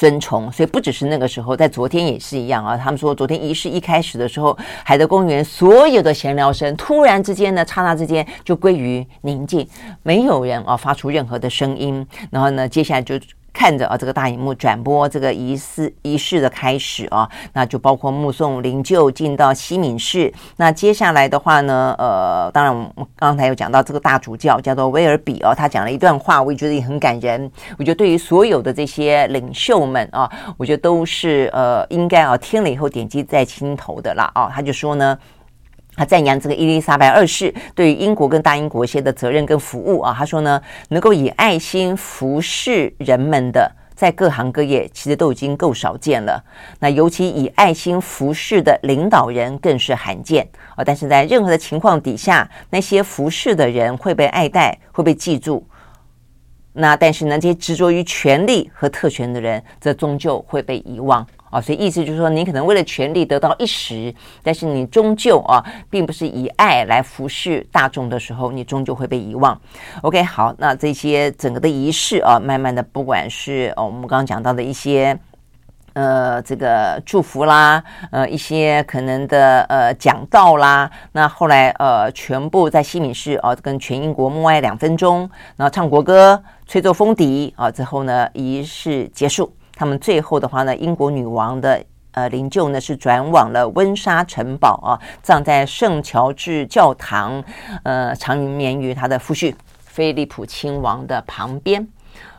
[0.00, 2.74] 尊崇，所以不只是那个时候，在昨天也是一样啊。
[2.74, 9.68] 他们说，昨天仪式一开始的时候，海德公园所有的闲聊声突然之间呢，刹那之间就归于宁静，
[10.02, 12.06] 没有人啊发出任何的声音。
[12.30, 13.20] 然后呢，接下来就。
[13.52, 20.32] 看着啊，这个大荧幕转播这个仪式仪式的开始啊，那就包括目送灵柩进到西敏寺。
[20.56, 27.50] 那接下来的话呢，呃，当然我们刚才有讲到这个大主教叫做威尔比哦，他讲了一段话，我也觉得也很感人。
[27.78, 34.50] 我觉得对于所有的这些领袖们啊，我觉得都是呃应该啊听了以后点击在心头的啦啊。
[34.54, 35.18] 他就说呢。
[36.00, 46.42] 他赞扬这个伊丽莎白二世对于英国跟大英国一些的责任跟服务啊，他说呢，能够以爱心服侍人们的，在各行各业其实都已经够少见了。
[46.78, 50.82] 那尤其以爱心服侍的领导人更是罕见啊。
[50.82, 55.62] 但是在任何的情况底下，那些服侍的人会被爱戴，会被记住，
[56.72, 61.60] 那但是呢，这些执着于权力和特权的人，则终究会被遗忘啊。
[61.60, 69.60] 所以意思就是说，你可能为了权力得到一时，但是你终究啊，并不是以爱来服侍大众的时候，你终究会被遗忘。
[70.02, 75.18] OK，好，那这些整个的仪式啊，慢慢的，不管是哦，我们刚刚讲到的一些。
[75.92, 77.82] 呃，这个祝福啦，
[78.12, 89.52] 呃，一些可能的呃讲道啦，那后来呃，全部在西敏寺啊，跟全英国默哀两分钟，然后唱国歌，吹奏风笛啊，之后呢，仪式结束。
[89.80, 97.42] 他们最后的话呢，英国女王的呃灵柩呢是转往了温莎城堡啊，葬在圣乔治教堂，
[97.82, 101.88] 呃，长眠于他的夫婿菲利普亲王的旁边。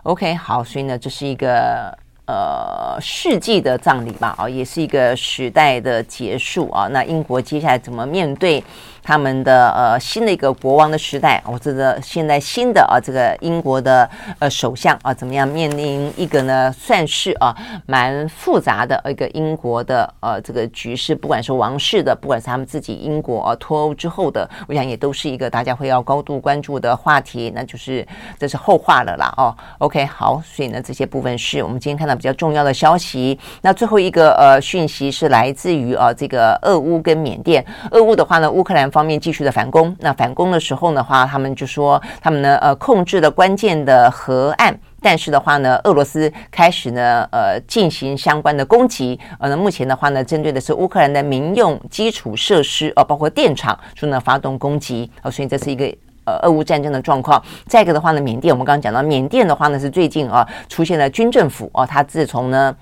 [0.04, 1.98] OK，好，所以呢，这是一个。
[2.28, 6.88] 呃，世纪的葬礼吧，啊，也是一个时代的结束啊。
[6.88, 8.64] 那英国接下来怎么面对？
[9.04, 14.08] 他们的呃新的一个国王的时代，我这个现在新的啊这个英国的
[14.40, 17.56] 呃首相啊怎么样面临一个呢算是啊
[17.88, 27.52] 蛮复杂的一个英国的呃这个局势，不管是王室的，不管是他们自己英国啊脱欧之后的，我想也都是一个大家会要高度关注的话题。
[27.56, 28.06] 那就是
[28.38, 29.56] 这是后话了啦哦。
[29.80, 33.40] OK 好，所以呢这些部分是我们今天看到比较重要的消息。
[33.62, 37.66] 那最后一个呃讯息是来自于啊这个俄乌跟缅甸。
[37.90, 38.91] 俄乌的话呢，乌克兰。
[38.92, 55.86] 方面继续的反攻，那反攻的时候的话，他们就说他们呢呃控制了关键的河岸，但是的话呢，俄罗斯开始呢呃进行相关的攻击，呃那目前的话呢，针对的是乌克兰的民用基础设施，呃包括电厂，就呢发动攻击，呃所以这是一个
[56.26, 57.42] 呃俄乌战争的状况。
[57.66, 62.76] 再一个的话呢，缅甸我们刚刚讲到，缅甸的话呢是最近啊出现了军政府哦，他自从呢。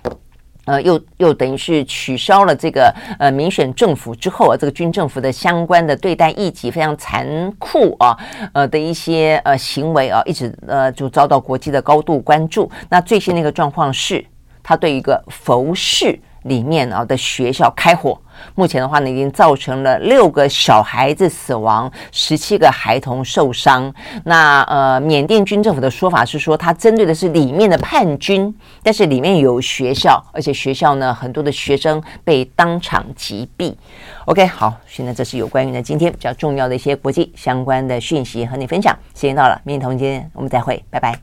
[0.70, 8.16] 呃，又又等于是取消了这个呃民选政府之后啊，这个军政府的相关的对待异己非常残酷啊，
[8.54, 12.70] 呃的一些呃行为啊，一直呃就遭到国际的高度关注。
[12.88, 14.24] 那最新的一个状况是，
[14.62, 18.22] 他对一个佛寺里面啊的学校开火。
[18.56, 23.94] 目前的话呢，已经造成了六个小孩子死亡，十七个孩童受伤。
[24.24, 33.76] 那呃，缅甸军政府的说法是说，他针对的是里面的叛军，但是里面有学校，而且学校呢，很多的学生被当场击毙。
[34.26, 38.98] OK，好，现在这是有关于呢今天比较重要的一些国际相关的讯息和你分享。
[39.14, 41.20] 时间到了，明天同一时间我们再会，拜拜。